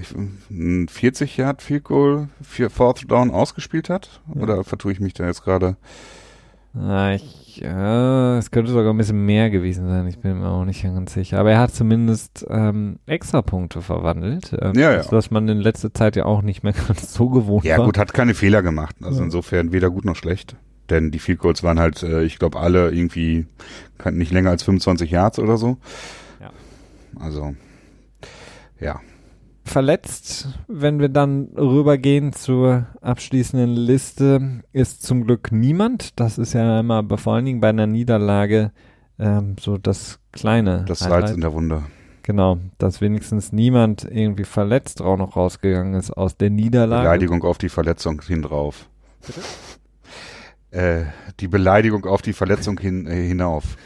[0.00, 4.20] ich- ein 40 Yard Field Goal für Fourth Down ausgespielt hat.
[4.34, 4.42] Ja.
[4.42, 5.76] Oder vertue ich mich da jetzt gerade?
[6.74, 7.14] Ah,
[7.56, 10.82] ich, ja, es könnte sogar ein bisschen mehr gewesen sein, ich bin mir auch nicht
[10.82, 11.38] ganz sicher.
[11.38, 14.52] Aber er hat zumindest ähm, Extrapunkte verwandelt.
[14.60, 14.96] Ähm, Ja, ja.
[14.98, 17.86] das, Was man in letzter Zeit ja auch nicht mehr ganz so gewohnt Ja war.
[17.86, 18.96] gut, hat keine Fehler gemacht.
[19.02, 19.24] Also Ja.
[19.24, 20.56] insofern weder gut noch schlecht.
[20.90, 23.46] Denn die Field Goals waren halt, äh, ich glaube, alle irgendwie
[24.10, 25.78] nicht länger als 25 Yards oder so.
[26.40, 26.50] Ja.
[27.18, 27.54] Also,
[28.80, 29.00] ja.
[29.64, 36.20] Verletzt, wenn wir dann rübergehen zur abschließenden Liste, ist zum Glück niemand.
[36.20, 38.72] Das ist ja immer vor allen Dingen bei einer Niederlage
[39.18, 41.20] ähm, so das kleine Das Highlight.
[41.28, 41.82] Salz in der Wunde.
[42.22, 47.02] Genau, dass wenigstens niemand irgendwie verletzt auch noch rausgegangen ist aus der Niederlage.
[47.02, 48.88] Beleidigung auf die Verletzung hin drauf.
[49.26, 49.40] Bitte?
[50.70, 51.04] Äh,
[51.40, 53.76] die Beleidigung auf die Verletzung hin, äh, hinauf.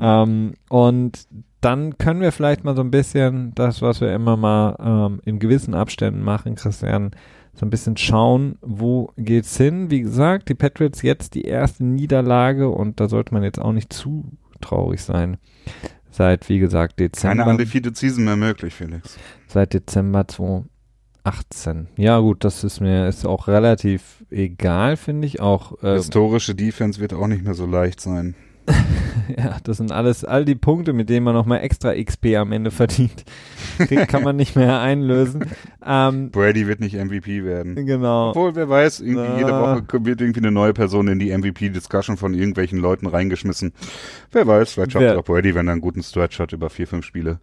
[0.00, 1.28] ähm, und
[1.64, 5.38] dann können wir vielleicht mal so ein bisschen das, was wir immer mal ähm, in
[5.38, 7.12] gewissen Abständen machen, Christian,
[7.54, 9.90] so ein bisschen schauen, wo geht's hin.
[9.90, 13.92] Wie gesagt, die Patriots jetzt die erste Niederlage und da sollte man jetzt auch nicht
[13.92, 14.24] zu
[14.60, 15.38] traurig sein.
[16.10, 17.44] Seit, wie gesagt, Dezember.
[17.44, 19.18] Keine undefeated Season mehr möglich, Felix.
[19.46, 21.88] Seit Dezember 2018.
[21.96, 25.40] Ja, gut, das ist mir ist auch relativ egal, finde ich.
[25.40, 28.34] Auch äh, historische Defense wird auch nicht mehr so leicht sein.
[29.36, 32.70] ja, das sind alles all die Punkte, mit denen man nochmal extra XP am Ende
[32.70, 33.24] verdient.
[33.90, 35.44] Den kann man nicht mehr einlösen.
[35.84, 37.74] Ähm, Brady wird nicht MVP werden.
[37.86, 38.30] Genau.
[38.30, 42.16] Obwohl, wer weiß, irgendwie uh, jede Woche wird irgendwie eine neue Person in die MVP-Discussion
[42.16, 43.72] von irgendwelchen Leuten reingeschmissen.
[44.32, 47.04] Wer weiß, vielleicht schafft auch Brady, wenn er einen guten Stretch hat über vier, fünf
[47.04, 47.40] Spiele.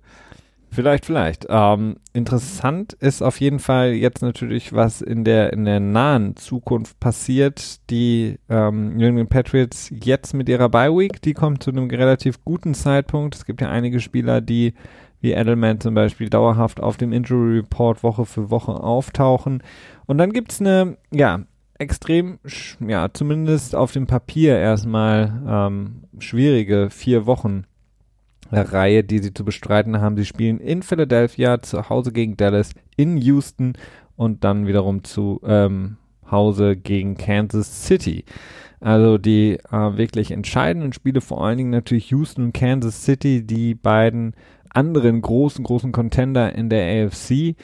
[0.74, 1.48] Vielleicht, vielleicht.
[1.50, 6.98] Ähm, interessant ist auf jeden Fall jetzt natürlich, was in der in der nahen Zukunft
[7.02, 7.90] passiert.
[7.90, 12.46] Die ähm, New England Patriots jetzt mit ihrer Bye Week, die kommt zu einem relativ
[12.46, 13.36] guten Zeitpunkt.
[13.36, 14.74] Es gibt ja einige Spieler, die
[15.20, 19.62] wie Edelman zum Beispiel dauerhaft auf dem Injury Report Woche für Woche auftauchen.
[20.08, 21.42] Und dann gibt's eine, ja,
[21.80, 22.40] extrem,
[22.80, 27.66] ja, zumindest auf dem Papier erstmal ähm, schwierige vier Wochen
[28.52, 30.18] Reihe, die sie zu bestreiten haben.
[30.18, 33.74] Sie spielen in Philadelphia, zu Hause gegen Dallas, in Houston
[34.16, 35.98] und dann wiederum zu ähm,
[36.30, 38.26] Hause gegen Kansas City.
[38.80, 43.76] Also die äh, wirklich entscheidenden Spiele, vor allen Dingen natürlich Houston und Kansas City, die
[43.76, 44.34] beiden
[44.70, 47.56] anderen großen, großen Contender in der AFC.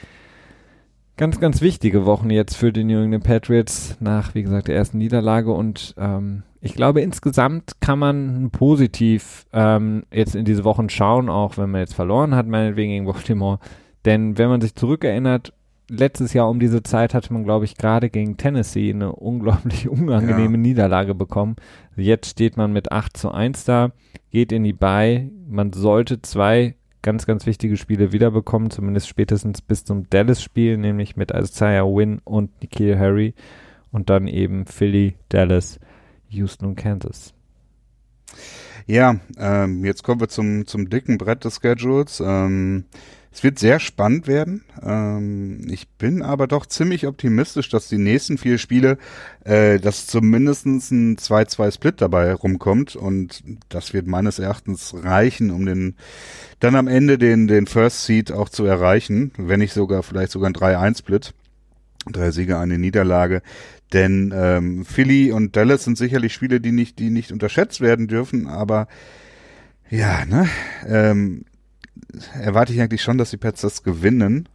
[1.18, 4.98] Ganz, ganz wichtige Wochen jetzt für die New England Patriots nach, wie gesagt, der ersten
[4.98, 11.28] Niederlage und ähm, ich glaube, insgesamt kann man positiv ähm, jetzt in diese Wochen schauen,
[11.28, 13.58] auch wenn man jetzt verloren hat, meinetwegen gegen Baltimore.
[14.04, 15.52] Denn wenn man sich zurückerinnert,
[15.90, 20.56] letztes Jahr um diese Zeit hatte man, glaube ich, gerade gegen Tennessee eine unglaublich unangenehme
[20.56, 20.62] ja.
[20.62, 21.56] Niederlage bekommen.
[21.96, 23.90] Jetzt steht man mit 8 zu 1 da,
[24.30, 25.32] geht in die Bye.
[25.48, 31.30] Man sollte zwei ganz, ganz wichtige Spiele wiederbekommen, zumindest spätestens bis zum Dallas-Spiel, nämlich mit
[31.30, 33.34] Isaiah Wynn und Nikhil Harry.
[33.90, 35.80] Und dann eben Philly, Dallas,
[36.28, 37.32] Houston und Kansas.
[38.86, 42.20] Ja, ähm, jetzt kommen wir zum, zum dicken Brett des Schedules.
[42.24, 42.84] Ähm,
[43.38, 44.64] es wird sehr spannend werden.
[44.82, 48.98] Ähm, ich bin aber doch ziemlich optimistisch, dass die nächsten vier Spiele,
[49.44, 55.94] äh, dass zumindest ein 2-2-Split dabei rumkommt und das wird meines Erachtens reichen, um den
[56.58, 60.50] dann am Ende den, den First Seed auch zu erreichen, wenn nicht sogar vielleicht sogar
[60.50, 61.32] ein 3-1-Split.
[62.10, 63.42] Drei Siege, eine Niederlage.
[63.92, 68.48] Denn ähm, Philly und Dallas sind sicherlich Spiele, die nicht, die nicht unterschätzt werden dürfen,
[68.48, 68.88] aber
[69.90, 70.48] ja, ne?
[70.86, 71.44] Ähm,
[72.34, 74.48] erwarte ich eigentlich schon, dass die Pets das gewinnen.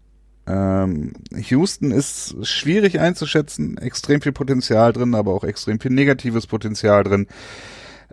[0.45, 7.03] Ähm, Houston ist schwierig einzuschätzen, extrem viel Potenzial drin, aber auch extrem viel negatives Potenzial
[7.03, 7.27] drin,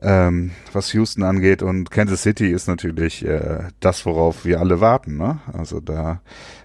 [0.01, 1.63] ähm, was Houston angeht.
[1.63, 5.17] Und Kansas City ist natürlich äh, das, worauf wir alle warten.
[5.17, 5.41] Ne?
[5.53, 6.23] Also da,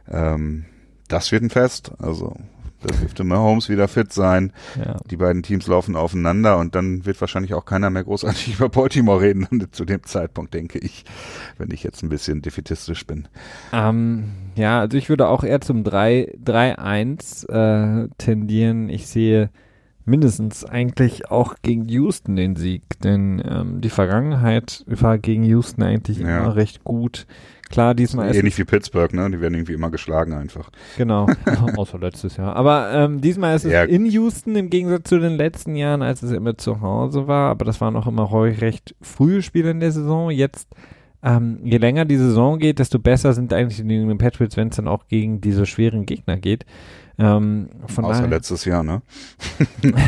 [0.08, 0.66] ähm,
[1.08, 1.92] das wird ein Fest.
[1.98, 2.36] Also
[2.86, 4.52] da dürfte Mahomes wieder fit sein.
[4.78, 4.98] Ja.
[5.10, 9.22] Die beiden Teams laufen aufeinander und dann wird wahrscheinlich auch keiner mehr großartig über Baltimore
[9.22, 11.06] reden zu dem Zeitpunkt, denke ich,
[11.58, 13.28] wenn ich jetzt ein bisschen defetistisch bin.
[13.74, 18.90] Ähm, ja, also ich würde auch eher zum 3-1 äh, tendieren.
[18.90, 19.50] Ich sehe
[20.06, 26.20] mindestens eigentlich auch gegen Houston den Sieg, denn ähm, die Vergangenheit war gegen Houston eigentlich
[26.20, 26.40] ja.
[26.40, 27.26] immer recht gut.
[27.70, 29.30] Klar, diesmal ist ähnlich wie Pittsburgh, ne?
[29.32, 30.70] Die werden irgendwie immer geschlagen einfach.
[30.98, 31.28] Genau,
[31.76, 32.56] außer letztes Jahr.
[32.56, 33.84] Aber ähm, diesmal ist es ja.
[33.84, 37.50] in Houston im Gegensatz zu den letzten Jahren, als es immer zu Hause war.
[37.50, 40.30] Aber das waren auch immer recht frühe Spiele in der Saison.
[40.30, 40.68] Jetzt,
[41.24, 44.88] ähm, je länger die Saison geht, desto besser sind eigentlich die Patriots, wenn es dann
[44.88, 46.66] auch gegen diese schweren Gegner geht.
[47.18, 49.02] Ähm, Außer daher, letztes Jahr, ne?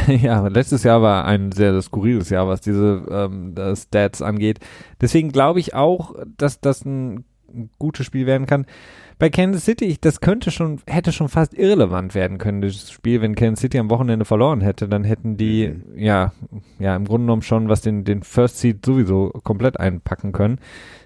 [0.21, 4.59] ja, letztes Jahr war ein sehr skurriles Jahr, was diese ähm, Stats angeht.
[4.99, 7.23] Deswegen glaube ich auch, dass das ein
[7.53, 8.65] ein gutes Spiel werden kann.
[9.19, 13.35] Bei Kansas City, das könnte schon, hätte schon fast irrelevant werden können, das Spiel, wenn
[13.35, 15.97] Kansas City am Wochenende verloren hätte, dann hätten die, mhm.
[15.97, 16.33] ja,
[16.77, 20.59] ja, im Grunde genommen schon was den, den First Seed sowieso komplett einpacken können.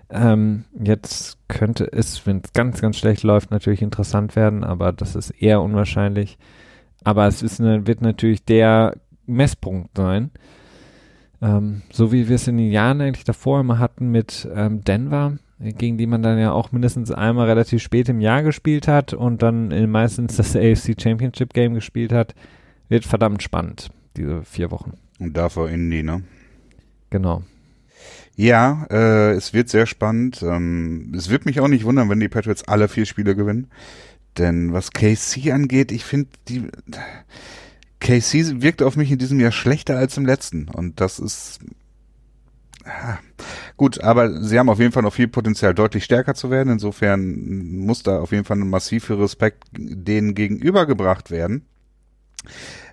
[0.10, 5.16] Ähm, jetzt könnte es, wenn es ganz, ganz schlecht läuft, natürlich interessant werden, aber das
[5.16, 6.38] ist eher unwahrscheinlich.
[7.04, 10.32] Aber es ist eine, wird natürlich der Messpunkt sein.
[11.42, 15.38] Ähm, so wie wir es in den Jahren eigentlich davor immer hatten mit ähm, Denver,
[15.62, 19.42] gegen die man dann ja auch mindestens einmal relativ spät im Jahr gespielt hat und
[19.42, 22.34] dann meistens das AFC Championship Game gespielt hat,
[22.90, 24.94] wird verdammt spannend, diese vier Wochen.
[25.20, 26.24] Und davor Indy, ne?
[27.10, 27.44] Genau.
[28.36, 30.42] Ja, äh, es wird sehr spannend.
[30.42, 33.68] Ähm, es wird mich auch nicht wundern, wenn die Patriots alle vier Spiele gewinnen.
[34.38, 36.64] Denn was KC angeht, ich finde, die
[38.00, 40.70] KC wirkt auf mich in diesem Jahr schlechter als im letzten.
[40.70, 41.60] Und das ist
[43.78, 46.74] gut, aber sie haben auf jeden Fall noch viel Potenzial, deutlich stärker zu werden.
[46.74, 51.66] Insofern muss da auf jeden Fall ein massiver Respekt denen gegenübergebracht werden.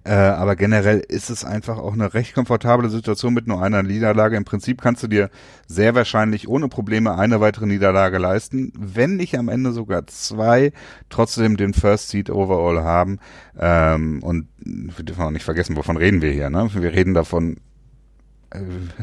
[0.05, 4.37] Äh, aber generell ist es einfach auch eine recht komfortable Situation mit nur einer Niederlage.
[4.37, 5.29] Im Prinzip kannst du dir
[5.67, 10.73] sehr wahrscheinlich ohne Probleme eine weitere Niederlage leisten, wenn nicht am Ende sogar zwei,
[11.11, 13.19] trotzdem den First Seed Overall haben.
[13.59, 16.49] Ähm, und wir dürfen auch nicht vergessen, wovon reden wir hier.
[16.51, 16.71] Ne?
[16.73, 17.59] Wir reden davon,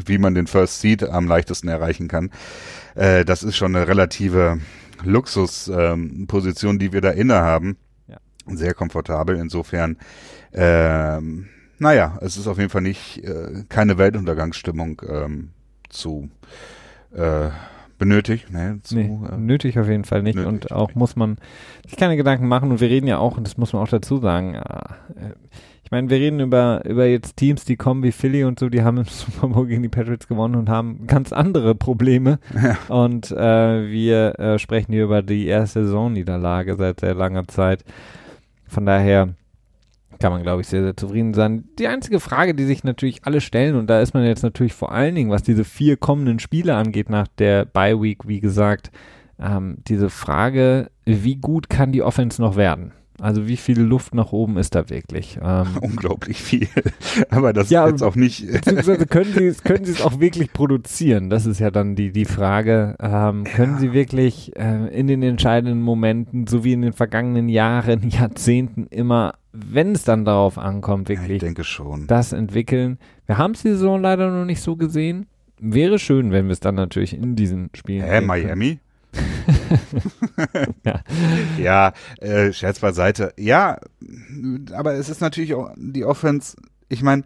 [0.06, 2.32] wie man den First Seed am leichtesten erreichen kann.
[2.96, 4.60] Äh, das ist schon eine relative
[5.04, 7.78] Luxusposition, ähm, die wir da innehaben.
[8.08, 8.18] Ja.
[8.48, 9.38] Sehr komfortabel.
[9.38, 9.98] Insofern
[10.54, 15.50] ähm, naja, es ist auf jeden Fall nicht äh, keine Weltuntergangsstimmung ähm,
[15.89, 16.30] zu
[17.14, 17.50] äh,
[17.98, 18.52] benötigt.
[18.52, 20.38] Ne, zu, nee, äh, nötig auf jeden Fall nicht.
[20.38, 20.96] Und auch nicht.
[20.96, 21.38] muss man
[21.88, 22.72] sich keine Gedanken machen.
[22.72, 25.34] Und wir reden ja auch, und das muss man auch dazu sagen, äh,
[25.86, 28.81] ich meine, wir reden über, über jetzt Teams, die kommen wie Philly und so, die
[28.81, 32.39] haben im Super Bowl gegen die Patriots gewonnen und haben ganz andere Probleme.
[32.55, 32.77] Ja.
[32.88, 37.86] Und äh, wir äh, sprechen hier über die erste Saisonniederlage seit sehr langer Zeit.
[38.67, 39.36] Von daher
[40.19, 41.65] kann man, glaube ich, sehr, sehr zufrieden sein.
[41.77, 44.91] Die einzige Frage, die sich natürlich alle stellen, und da ist man jetzt natürlich vor
[44.91, 48.89] allen Dingen, was diese vier kommenden Spiele angeht, nach der Bye Week, wie gesagt,
[49.39, 52.91] ähm, diese Frage, wie gut kann die Offense noch werden?
[53.22, 55.39] Also wie viel Luft nach oben ist da wirklich?
[55.41, 56.68] Ähm, Unglaublich viel.
[57.30, 58.51] Aber das ja, ist jetzt auch nicht.
[58.51, 61.30] Beziehungsweise können Sie es können Sie es auch wirklich produzieren?
[61.30, 62.95] Das ist ja dann die die Frage.
[62.99, 63.80] Ähm, können ja.
[63.80, 69.34] Sie wirklich äh, in den entscheidenden Momenten, so wie in den vergangenen Jahren, Jahrzehnten immer
[69.57, 72.07] wenn es dann darauf ankommt, wirklich schon.
[72.07, 72.97] das entwickeln.
[73.26, 75.28] Wir haben es die Saison leider noch nicht so gesehen.
[75.59, 78.03] Wäre schön, wenn wir es dann natürlich in diesen Spielen.
[78.03, 78.80] Hä, Miami?
[80.84, 81.00] ja,
[81.58, 83.34] ja äh, Scherz beiseite.
[83.38, 83.80] Ja,
[84.74, 86.58] aber es ist natürlich auch die Offense,
[86.89, 87.24] ich meine,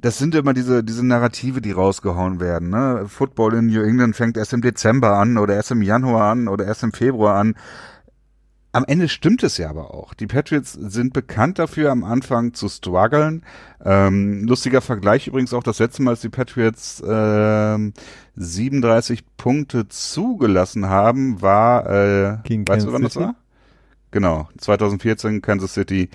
[0.00, 2.70] das sind immer diese, diese Narrative, die rausgehauen werden.
[2.70, 3.06] Ne?
[3.08, 6.66] Football in New England fängt erst im Dezember an oder erst im Januar an oder
[6.66, 7.54] erst im Februar an.
[8.76, 10.12] Am Ende stimmt es ja aber auch.
[10.12, 13.42] Die Patriots sind bekannt dafür, am Anfang zu strugglen.
[13.82, 17.94] Ähm, lustiger Vergleich übrigens auch das letzte Mal, als die Patriots ähm,
[18.34, 23.34] 37 Punkte zugelassen haben, war, äh, Gegen weißt Kansas du, wann das war?
[24.10, 26.10] Genau, 2014 Kansas City.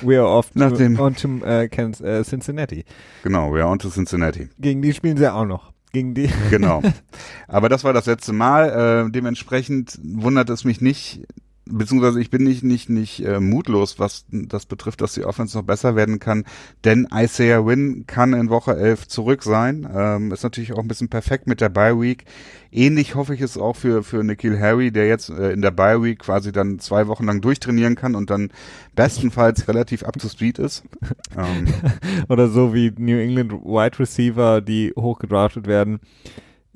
[0.00, 2.86] We are off to, dem, on to uh, Kansas, uh, Cincinnati.
[3.24, 4.48] Genau, we are on to Cincinnati.
[4.58, 5.74] Gegen die spielen sie auch noch.
[5.92, 6.30] Gegen die.
[6.48, 6.82] Genau.
[7.46, 9.06] Aber das war das letzte Mal.
[9.06, 11.26] Äh, dementsprechend wundert es mich nicht,
[11.66, 15.64] beziehungsweise ich bin nicht nicht nicht äh, mutlos, was das betrifft, dass die Offense noch
[15.64, 16.44] besser werden kann,
[16.84, 21.08] denn Isaiah Wynn kann in Woche 11 zurück sein, ähm, ist natürlich auch ein bisschen
[21.08, 22.24] perfekt mit der Bye Week.
[22.70, 26.02] Ähnlich hoffe ich es auch für für Nikhil Harry, der jetzt äh, in der Bye
[26.02, 28.50] Week quasi dann zwei Wochen lang durchtrainieren kann und dann
[28.94, 30.84] bestenfalls relativ up to speed ist.
[31.36, 31.66] ähm.
[32.28, 36.00] Oder so wie New England Wide Receiver, die hochgedraftet werden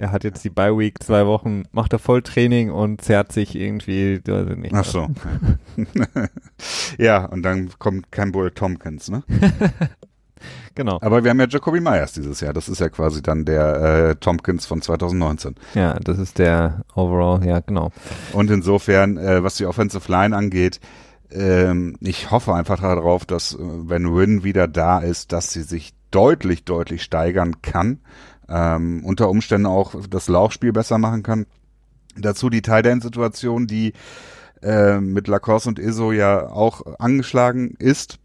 [0.01, 4.21] er hat jetzt die Bye Week zwei Wochen, macht er Volltraining und zerrt sich irgendwie,
[4.27, 4.75] also nicht.
[4.75, 5.09] Ach so.
[6.99, 9.23] ja, und dann kommt Campbell Tompkins, ne?
[10.75, 10.99] genau.
[11.03, 12.53] Aber wir haben ja Jacoby Myers dieses Jahr.
[12.53, 15.57] Das ist ja quasi dann der äh, Tompkins von 2019.
[15.75, 17.91] Ja, das ist der Overall, ja, genau.
[18.33, 20.81] Und insofern, äh, was die Offensive Line angeht,
[21.31, 25.93] ähm, ich hoffe einfach darauf, dass, äh, wenn Win wieder da ist, dass sie sich
[26.11, 28.01] deutlich, deutlich steigern kann
[28.51, 31.47] ähm, unter Umständen auch das Laufspiel besser machen kann.
[32.17, 33.93] Dazu die Tight End Situation, die
[34.63, 38.19] äh, mit Lacoste und Iso ja auch angeschlagen ist.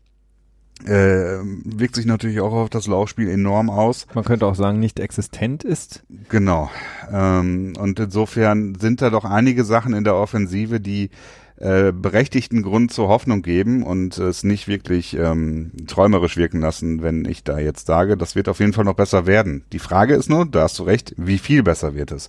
[0.84, 4.07] Äh, wirkt sich natürlich auch auf das Laufspiel enorm aus.
[4.13, 6.03] Man könnte auch sagen, nicht existent ist.
[6.28, 6.69] Genau.
[7.09, 11.11] Ähm, und insofern sind da doch einige Sachen in der Offensive, die
[11.58, 17.26] äh, berechtigten Grund zur Hoffnung geben und es nicht wirklich ähm, träumerisch wirken lassen, wenn
[17.26, 19.64] ich da jetzt sage, das wird auf jeden Fall noch besser werden.
[19.72, 22.28] Die Frage ist nur, da hast du recht, wie viel besser wird es?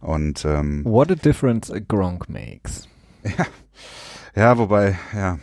[0.00, 2.86] Und ähm, What a difference a Gronk makes.
[3.24, 3.46] Ja,
[4.34, 5.38] ja wobei, ja.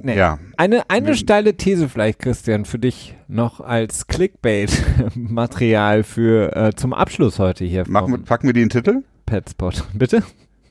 [0.00, 0.16] Nee.
[0.16, 0.38] Ja.
[0.56, 7.38] Eine, eine steile These vielleicht, Christian, für dich noch als Clickbait-Material für äh, zum Abschluss
[7.38, 7.84] heute hier.
[7.88, 9.02] Machen wir, packen wir den Titel?
[9.26, 10.22] Petspot, bitte?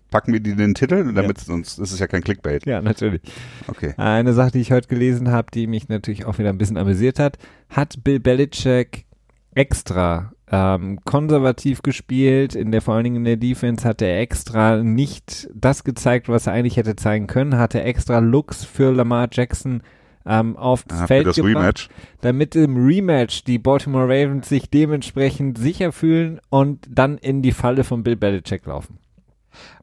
[0.10, 1.54] Packen wir die in den Titel, damit ja.
[1.54, 2.66] uns, das ist ja kein Clickbait.
[2.66, 3.22] Ja, natürlich.
[3.68, 3.94] Okay.
[3.98, 7.20] Eine Sache, die ich heute gelesen habe, die mich natürlich auch wieder ein bisschen amüsiert
[7.20, 7.38] hat,
[7.70, 9.06] hat Bill Belichick
[9.54, 14.78] extra ähm, konservativ gespielt, in der vor allen Dingen in der Defense hat er extra
[14.78, 19.28] nicht das gezeigt, was er eigentlich hätte zeigen können, hat er extra Looks für Lamar
[19.32, 19.82] Jackson
[20.26, 21.90] ähm, aufs Ah, Feld gebracht, Rematch.
[22.22, 27.84] damit im Rematch die Baltimore Ravens sich dementsprechend sicher fühlen und dann in die Falle
[27.84, 29.00] von Bill Belichick laufen.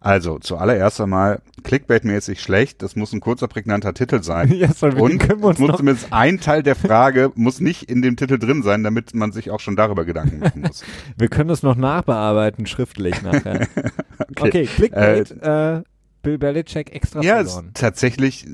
[0.01, 4.53] Also, zuallererst einmal, Clickbait-mäßig schlecht, das muss ein kurzer, prägnanter Titel sein.
[4.55, 7.85] Ja, dem Und können wir uns muss noch zumindest ein Teil der Frage muss nicht
[7.91, 10.85] in dem Titel drin sein, damit man sich auch schon darüber Gedanken machen muss.
[11.19, 13.67] Wir können es noch nachbearbeiten, schriftlich nachher.
[14.41, 15.83] okay, Clickbait, äh,
[16.23, 17.71] Bill Belichick extra Ja, verloren.
[17.75, 18.47] tatsächlich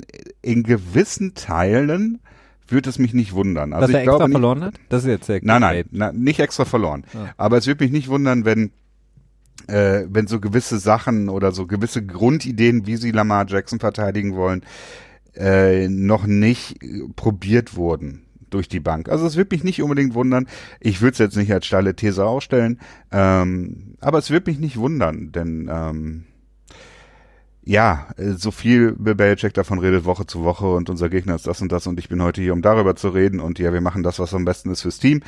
[0.43, 2.21] in gewissen Teilen
[2.69, 3.73] würde es mich nicht wundern.
[3.73, 4.75] Also Dass ich er extra glaube nicht, verloren hat?
[4.89, 5.99] Das ist jetzt der Nein, nein, Clickbait.
[5.99, 7.05] na, nicht extra verloren.
[7.15, 7.29] Ah.
[7.37, 8.71] Aber es würde mich nicht wundern, wenn
[9.69, 14.65] äh, wenn so gewisse Sachen oder so gewisse Grundideen, wie sie Lamar Jackson verteidigen wollen,
[15.35, 19.09] äh, noch nicht äh, probiert wurden durch die Bank.
[19.09, 20.49] Also es würde mich nicht unbedingt wundern.
[20.81, 22.81] Ich würde es jetzt nicht als steile These aufstellen,
[23.13, 26.25] ähm, aber es würde mich nicht wundern, denn ähm,
[27.63, 31.61] ja, äh, so viel Belichick davon redet Woche zu Woche und unser Gegner ist das
[31.61, 34.03] und das und ich bin heute hier, um darüber zu reden und ja, wir machen
[34.03, 35.23] das, was am besten ist fürs Team.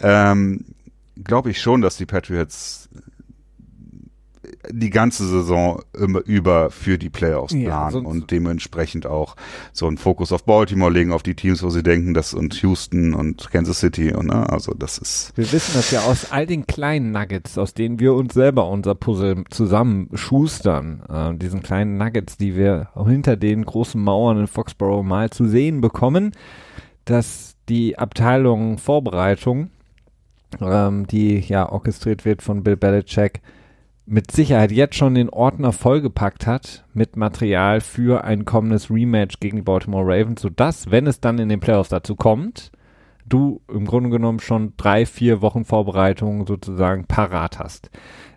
[0.00, 0.64] Ähm,
[1.24, 2.90] Glaube ich schon, dass die Patriots
[4.70, 9.36] die ganze Saison immer über für die Playoffs Ja, planen sonst- und dementsprechend auch
[9.72, 13.14] so einen Fokus auf Baltimore legen, auf die Teams, wo sie denken, das und Houston
[13.14, 16.66] und Kansas City und ne, also das ist Wir wissen das ja aus all den
[16.66, 22.36] kleinen Nuggets, aus denen wir uns selber unser Puzzle zusammen schustern, äh, diesen kleinen Nuggets,
[22.36, 26.32] die wir hinter den großen Mauern in Foxborough mal zu sehen bekommen,
[27.04, 29.70] dass die Abteilung Vorbereitung,
[30.60, 33.40] ähm, die ja orchestriert wird von Bill Belichick,
[34.06, 39.56] mit Sicherheit jetzt schon den Ordner vollgepackt hat mit Material für ein kommendes Rematch gegen
[39.56, 42.70] die Baltimore Ravens, sodass, wenn es dann in den Playoffs dazu kommt,
[43.28, 47.90] du im Grunde genommen schon drei, vier Wochen Vorbereitung sozusagen parat hast.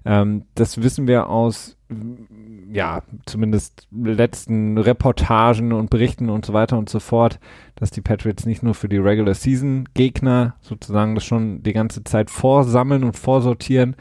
[0.05, 6.77] Ähm, das wissen wir aus, mm, ja, zumindest letzten Reportagen und Berichten und so weiter
[6.77, 7.39] und so fort,
[7.75, 12.03] dass die Patriots nicht nur für die Regular Season Gegner sozusagen das schon die ganze
[12.03, 13.95] Zeit vorsammeln und vorsortieren,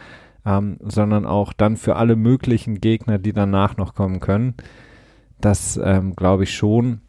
[0.45, 4.55] ähm, sondern auch dann für alle möglichen Gegner, die danach noch kommen können.
[5.41, 7.01] Das ähm, glaube ich schon.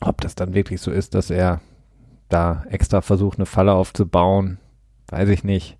[0.00, 1.60] Ob das dann wirklich so ist, dass er
[2.28, 4.58] da extra versucht, eine Falle aufzubauen,
[5.08, 5.78] weiß ich nicht.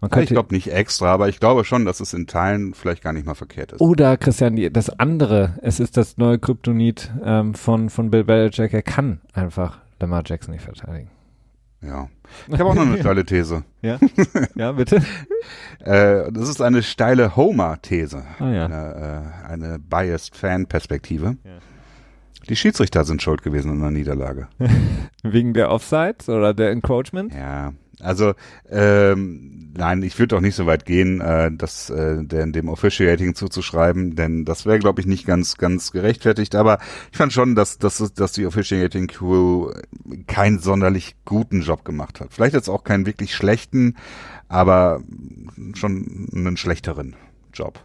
[0.00, 3.12] Ich könnte, glaube nicht extra, aber ich glaube schon, dass es in Teilen vielleicht gar
[3.12, 3.80] nicht mal verkehrt ist.
[3.80, 8.82] oder Christian, das andere, es ist das neue Kryptonit ähm, von, von Bill Belichick, er
[8.82, 11.10] kann einfach Lamar Jackson nicht verteidigen.
[11.80, 12.08] Ja.
[12.48, 13.64] Ich habe auch noch eine steile These.
[13.82, 13.98] Ja,
[14.54, 14.96] ja bitte.
[15.80, 18.24] Äh, das ist eine steile Homer-These.
[18.38, 18.64] Ah ja.
[18.64, 21.36] Eine, äh, eine biased Fan-Perspektive.
[21.44, 21.58] Ja.
[22.48, 24.48] Die Schiedsrichter sind schuld gewesen in der Niederlage.
[25.22, 27.34] Wegen der Offsides oder der Encroachment?
[27.34, 28.34] Ja, also
[28.70, 33.34] ähm, nein, ich würde auch nicht so weit gehen, äh, das äh, dem, dem Officiating
[33.34, 36.54] zuzuschreiben, denn das wäre, glaube ich, nicht ganz ganz gerechtfertigt.
[36.54, 36.78] Aber
[37.10, 39.72] ich fand schon, dass dass dass die Officiating Crew
[40.26, 42.32] keinen sonderlich guten Job gemacht hat.
[42.32, 43.96] Vielleicht jetzt auch keinen wirklich schlechten,
[44.48, 45.00] aber
[45.74, 47.16] schon einen schlechteren
[47.52, 47.80] Job.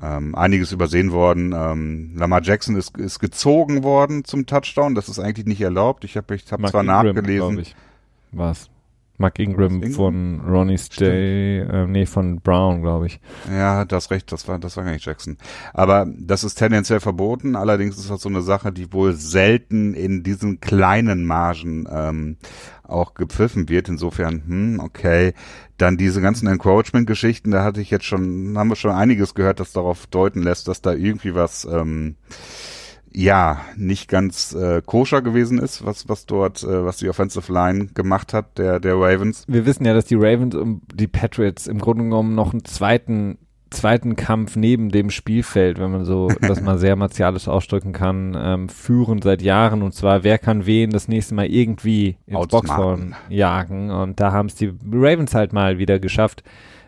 [0.00, 1.52] Ähm, einiges übersehen worden.
[1.54, 4.94] Ähm, Lamar Jackson ist, ist gezogen worden zum Touchdown.
[4.94, 6.04] Das ist eigentlich nicht erlaubt.
[6.04, 7.58] Ich habe ich hab zwar nachgelesen.
[7.58, 7.76] ich.
[8.32, 8.70] Was?
[9.22, 9.92] Mark Ingram, Ingram?
[9.92, 13.20] von Ronnie Stay, äh, nee, von Brown, glaube ich.
[13.48, 15.38] Ja, das recht, das war, das war gar nicht Jackson.
[15.72, 17.54] Aber das ist tendenziell verboten.
[17.54, 22.36] Allerdings ist das so eine Sache, die wohl selten in diesen kleinen Margen ähm,
[22.82, 23.88] auch gepfiffen wird.
[23.88, 25.34] Insofern, hm, okay.
[25.78, 29.72] Dann diese ganzen Encroachment-Geschichten, da hatte ich jetzt schon, haben wir schon einiges gehört, das
[29.72, 32.16] darauf deuten lässt, dass da irgendwie was, ähm,
[33.14, 37.86] ja, nicht ganz äh, koscher gewesen ist, was, was dort, äh, was die Offensive Line
[37.86, 39.44] gemacht hat, der, der Ravens.
[39.48, 43.38] Wir wissen ja, dass die Ravens und die Patriots im Grunde genommen noch einen zweiten
[43.72, 48.68] zweiten Kampf neben dem Spielfeld, wenn man so das mal sehr martialisch ausdrücken kann, ähm,
[48.68, 52.68] führen seit Jahren und zwar wer kann wen das nächste Mal irgendwie ins Outsmarten.
[52.68, 56.42] Boxhorn jagen und da haben es die Ravens halt mal wieder geschafft.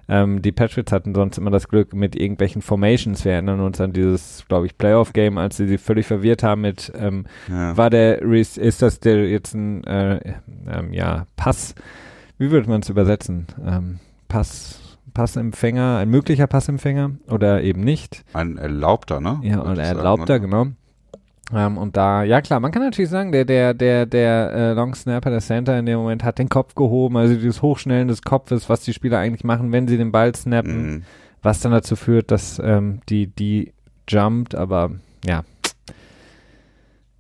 [0.09, 3.25] Ähm, die Patriots hatten sonst immer das Glück mit irgendwelchen Formations.
[3.25, 6.93] Wir erinnern uns an dieses, glaube ich, Playoff-Game, als sie sie völlig verwirrt haben mit,
[6.97, 7.77] ähm, Ja.
[7.77, 10.35] war der, ist das der jetzt ein, äh,
[10.71, 11.75] ähm, ja, Pass,
[12.39, 13.47] wie würde man es übersetzen?
[13.65, 13.99] Ähm,
[14.29, 18.25] Pass, Passempfänger, ein möglicher Passempfänger oder eben nicht?
[18.33, 19.39] Ein erlaubter, ne?
[19.43, 20.41] Ja, sagen, erlaubter, oder?
[20.41, 20.67] genau.
[21.53, 24.95] Ähm, und da, ja klar, man kann natürlich sagen, der, der, der, der äh, Long
[24.95, 28.69] Snapper, der Center in dem Moment hat den Kopf gehoben, also dieses Hochschnellen des Kopfes,
[28.69, 31.03] was die Spieler eigentlich machen, wenn sie den Ball snappen, Mhm.
[31.43, 33.73] was dann dazu führt, dass ähm, die, die
[34.09, 34.91] jumpt, aber
[35.25, 35.45] ja.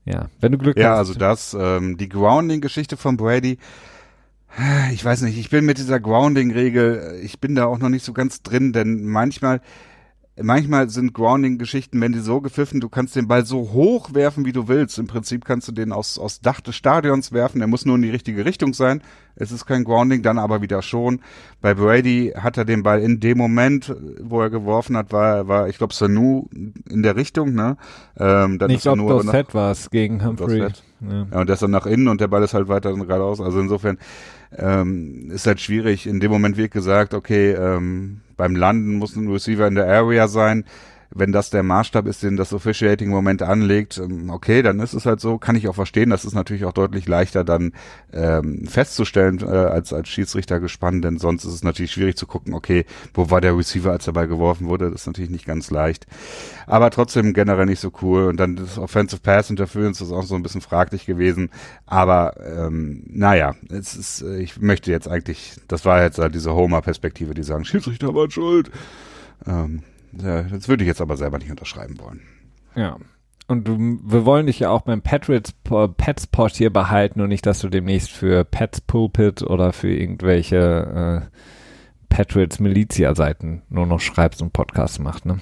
[0.07, 0.99] Ja, wenn du Glück Ja, hast.
[0.99, 3.59] also das, ähm, die Grounding-Geschichte von Brady,
[4.93, 8.13] ich weiß nicht, ich bin mit dieser Grounding-Regel, ich bin da auch noch nicht so
[8.13, 9.61] ganz drin, denn manchmal,
[10.41, 14.53] manchmal sind Grounding-Geschichten, wenn die so gepfiffen, du kannst den Ball so hoch werfen, wie
[14.53, 14.99] du willst.
[14.99, 18.03] Im Prinzip kannst du den aus, aus Dach des Stadions werfen, er muss nur in
[18.03, 19.03] die richtige Richtung sein.
[19.37, 21.21] Es ist kein Grounding, dann aber wieder schon.
[21.61, 25.69] Bei Brady hat er den Ball in dem Moment, wo er geworfen hat, war, war
[25.69, 26.49] ich glaube, Sanu
[26.89, 27.77] in der Richtung, ne?
[28.17, 30.61] Ähm, dann ich glaube, Dorset war es gegen Humphrey.
[30.61, 30.69] Ja.
[31.33, 33.41] ja, und der ist dann nach innen und der Ball ist halt weiter geradeaus.
[33.41, 33.99] Also insofern
[34.57, 36.07] ähm, ist halt schwierig.
[36.07, 40.29] In dem Moment wird gesagt, okay, ähm, beim Landen muss ein Receiver in der Area
[40.29, 40.65] sein.
[41.15, 45.07] Wenn das der Maßstab ist, den das Officiating Moment anlegt, ähm, okay, dann ist es
[45.07, 45.39] halt so.
[45.39, 46.11] Kann ich auch verstehen.
[46.11, 47.73] Das ist natürlich auch deutlich leichter dann
[48.13, 52.53] ähm, festzustellen äh, als als Schiedsrichter gespannt, denn sonst ist es natürlich schwierig zu gucken,
[52.55, 52.85] okay,
[53.15, 54.91] wo war der Receiver, als der Ball geworfen wurde.
[54.91, 56.07] Das ist natürlich nicht ganz leicht.
[56.67, 58.25] Aber trotzdem generell nicht so cool.
[58.25, 61.51] Und dann das Offensive Pass Interference ist auch so ein bisschen fraglich gewesen.
[61.87, 66.55] Aber ähm, naja, es ist, äh, ich möchte jetzt eigentlich, das war jetzt halt diese
[66.55, 68.71] Homer-Perspektive, die sagen, Schiedsrichter war schuld.
[69.47, 69.83] Ähm,
[70.19, 72.21] das würde ich jetzt aber selber nicht unterschreiben wollen.
[72.75, 72.97] Ja.
[73.47, 75.53] Und du, wir wollen dich ja auch beim Patriots
[75.97, 81.23] Pets Pod hier behalten und nicht, dass du demnächst für Pets Pulpit oder für irgendwelche
[81.31, 81.37] äh,
[82.09, 85.41] Patriots Milizia Seiten nur noch schreibst und Podcasts machst, ne?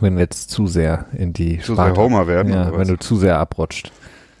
[0.00, 2.98] Wenn wir jetzt zu sehr in die zu Sparte, sehr Homer werden, ja, wenn du
[2.98, 3.92] zu sehr abrutscht.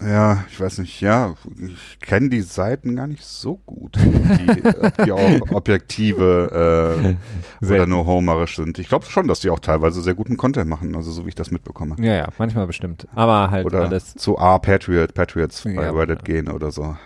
[0.06, 4.62] Ja, ich weiß nicht, ja, ich kenne die Seiten gar nicht so gut, die,
[5.04, 7.16] die auch objektive
[7.62, 8.78] äh, oder nur homerisch sind.
[8.78, 11.34] Ich glaube schon, dass die auch teilweise sehr guten Content machen, also so wie ich
[11.34, 11.96] das mitbekomme.
[11.98, 13.06] Ja, ja, manchmal bestimmt.
[13.14, 14.14] Aber halt oder alles.
[14.14, 16.96] Zu A Patriot, Patriots bei Reddit gehen oder so.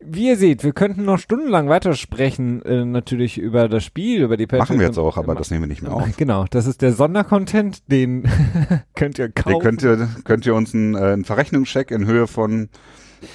[0.00, 4.46] Wie ihr seht, wir könnten noch stundenlang weitersprechen, äh, natürlich über das Spiel, über die
[4.46, 4.70] Patriots.
[4.70, 6.16] Machen wir jetzt auch, aber das nehmen wir nicht mehr auf.
[6.16, 8.28] Genau, das ist der Sondercontent, den
[8.94, 9.52] könnt ihr kaufen.
[9.52, 12.68] Den könnt ihr, könnt ihr uns einen, äh, einen Verrechnungscheck in Höhe von,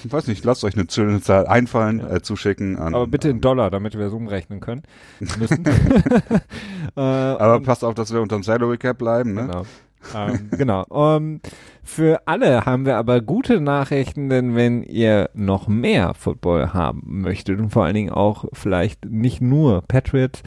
[0.04, 2.16] ich weiß nicht, lasst euch eine schöne Zahl einfallen, ja.
[2.16, 2.78] äh, zuschicken.
[2.78, 4.84] An, aber bitte in Dollar, damit wir es umrechnen können.
[6.96, 9.42] Äh, aber passt auf, dass wir unter dem Salary Cap bleiben, ne?
[9.44, 9.66] Genau
[10.16, 10.84] ähm, genau.
[10.90, 11.42] Um,
[11.90, 17.60] für alle haben wir aber gute Nachrichten, denn wenn ihr noch mehr Football haben möchtet
[17.60, 20.44] und vor allen Dingen auch vielleicht nicht nur Patriots,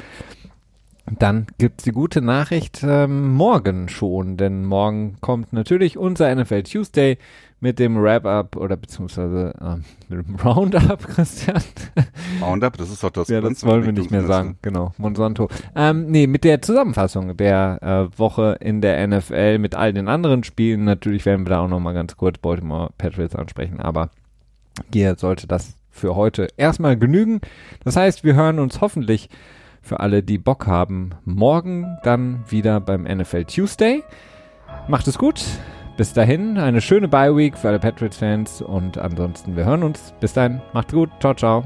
[1.18, 7.18] dann gibt's die gute Nachricht ähm, morgen schon, denn morgen kommt natürlich unser NFL Tuesday
[7.62, 11.62] mit dem Wrap-Up oder beziehungsweise ähm, mit dem Roundup, Christian.
[12.40, 13.28] Roundup, das ist doch das.
[13.28, 14.92] Ja, das wollen wir nicht mehr sagen, genau.
[14.98, 15.48] Monsanto.
[15.76, 20.42] Ähm, nee, mit der Zusammenfassung der äh, Woche in der NFL mit all den anderen
[20.42, 20.82] Spielen.
[20.84, 24.10] Natürlich werden wir da auch nochmal ganz kurz Baltimore Patriots ansprechen, aber
[24.92, 27.40] hier sollte das für heute erstmal genügen.
[27.84, 29.28] Das heißt, wir hören uns hoffentlich
[29.82, 34.02] für alle, die Bock haben, morgen dann wieder beim NFL Tuesday.
[34.88, 35.44] Macht es gut.
[35.96, 40.14] Bis dahin, eine schöne Bye Week für alle Patriots-Fans und ansonsten, wir hören uns.
[40.20, 41.10] Bis dahin, macht's gut.
[41.20, 41.64] Ciao, ciao.